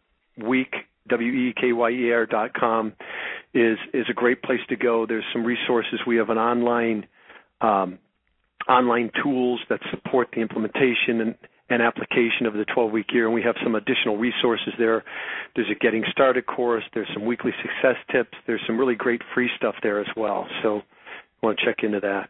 week, 0.46 0.74
W-E-K-Y-E-R 1.08 2.26
dot 2.26 2.54
com 2.54 2.94
is, 3.54 3.78
is 3.92 4.06
a 4.10 4.14
great 4.14 4.42
place 4.42 4.60
to 4.68 4.76
go. 4.76 5.06
There's 5.06 5.24
some 5.32 5.44
resources. 5.44 6.00
We 6.06 6.16
have 6.16 6.30
an 6.30 6.38
online, 6.38 7.06
um, 7.60 7.98
online 8.68 9.10
tools 9.22 9.60
that 9.68 9.80
support 9.90 10.28
the 10.34 10.40
implementation 10.40 11.20
and 11.20 11.34
and 11.68 11.82
application 11.82 12.46
of 12.46 12.54
the 12.54 12.64
12 12.74 12.92
week 12.92 13.06
year. 13.12 13.26
And 13.26 13.34
we 13.34 13.42
have 13.42 13.56
some 13.62 13.74
additional 13.74 14.16
resources 14.16 14.72
there. 14.78 15.04
There's 15.54 15.68
a 15.70 15.74
getting 15.74 16.04
started 16.10 16.46
course. 16.46 16.84
There's 16.94 17.08
some 17.12 17.24
weekly 17.24 17.52
success 17.62 17.96
tips. 18.12 18.36
There's 18.46 18.62
some 18.66 18.78
really 18.78 18.94
great 18.94 19.22
free 19.34 19.50
stuff 19.56 19.74
there 19.82 20.00
as 20.00 20.06
well. 20.16 20.46
So 20.62 20.78
I 20.78 21.46
want 21.46 21.58
to 21.58 21.64
check 21.64 21.82
into 21.82 22.00
that. 22.00 22.28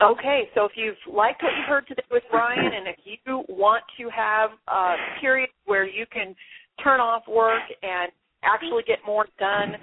Okay, 0.00 0.48
so 0.54 0.64
if 0.64 0.72
you've 0.74 0.96
liked 1.06 1.42
what 1.42 1.52
you've 1.56 1.68
heard 1.68 1.86
today 1.86 2.02
with 2.10 2.24
Brian, 2.30 2.58
and 2.58 2.88
if 2.88 2.96
you 3.04 3.44
want 3.48 3.84
to 4.00 4.08
have 4.08 4.50
a 4.66 4.94
period 5.20 5.50
where 5.66 5.86
you 5.86 6.06
can 6.12 6.34
turn 6.82 6.98
off 6.98 7.22
work 7.28 7.62
and 7.82 8.10
actually 8.42 8.82
get 8.86 8.98
more 9.06 9.26
done, 9.38 9.76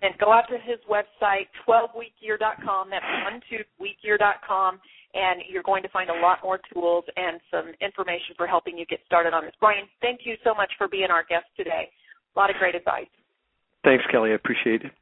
then 0.00 0.10
go 0.20 0.30
out 0.32 0.44
to 0.48 0.58
his 0.58 0.78
website, 0.88 1.48
12weekyear.com. 1.66 2.90
That's 2.90 3.04
12weekyear.com 3.80 4.78
and 5.14 5.42
you're 5.48 5.62
going 5.62 5.82
to 5.82 5.88
find 5.88 6.10
a 6.10 6.20
lot 6.20 6.38
more 6.42 6.58
tools 6.72 7.04
and 7.16 7.40
some 7.50 7.72
information 7.80 8.34
for 8.36 8.46
helping 8.46 8.76
you 8.76 8.84
get 8.86 8.98
started 9.06 9.32
on 9.32 9.44
this. 9.44 9.54
Brian, 9.60 9.86
thank 10.00 10.20
you 10.24 10.34
so 10.42 10.54
much 10.54 10.70
for 10.76 10.88
being 10.88 11.10
our 11.10 11.24
guest 11.24 11.46
today. 11.56 11.88
A 12.34 12.38
lot 12.38 12.50
of 12.50 12.56
great 12.56 12.74
advice. 12.74 13.10
Thanks, 13.84 14.04
Kelly. 14.10 14.30
I 14.30 14.34
appreciate 14.34 14.82
it. 14.82 14.92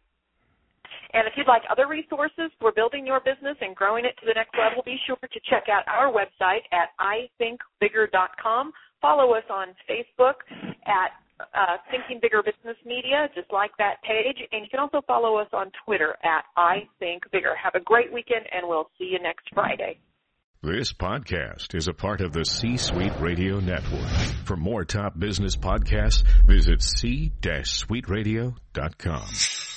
And 1.14 1.28
if 1.28 1.34
you'd 1.36 1.48
like 1.48 1.62
other 1.70 1.88
resources 1.88 2.48
for 2.58 2.72
building 2.72 3.06
your 3.06 3.20
business 3.20 3.56
and 3.60 3.76
growing 3.76 4.04
it 4.04 4.16
to 4.20 4.26
the 4.26 4.32
next 4.34 4.56
level, 4.56 4.82
be 4.84 4.96
sure 5.06 5.16
to 5.20 5.40
check 5.48 5.68
out 5.68 5.84
our 5.88 6.12
website 6.12 6.64
at 6.72 6.88
ithinkbigger.com. 7.00 8.72
Follow 9.00 9.34
us 9.34 9.44
on 9.50 9.74
Facebook 9.88 10.40
at 10.86 11.12
uh, 11.54 11.76
Thinking 11.90 12.18
Bigger 12.20 12.42
Business 12.42 12.76
Media, 12.84 13.28
just 13.34 13.52
like 13.52 13.70
that 13.78 14.02
page. 14.02 14.38
And 14.52 14.62
you 14.62 14.68
can 14.70 14.80
also 14.80 15.00
follow 15.06 15.36
us 15.36 15.48
on 15.52 15.70
Twitter 15.84 16.16
at 16.22 16.44
I 16.56 16.88
Think 16.98 17.30
Bigger. 17.30 17.54
Have 17.62 17.74
a 17.74 17.84
great 17.84 18.12
weekend, 18.12 18.46
and 18.52 18.68
we'll 18.68 18.90
see 18.98 19.10
you 19.12 19.22
next 19.22 19.48
Friday. 19.52 19.98
This 20.62 20.92
podcast 20.92 21.74
is 21.74 21.88
a 21.88 21.92
part 21.92 22.20
of 22.20 22.32
the 22.32 22.44
C 22.44 22.76
Suite 22.76 23.18
Radio 23.18 23.58
Network. 23.58 24.08
For 24.44 24.56
more 24.56 24.84
top 24.84 25.18
business 25.18 25.56
podcasts, 25.56 26.22
visit 26.46 26.80
c-suiteradio.com. 26.82 29.71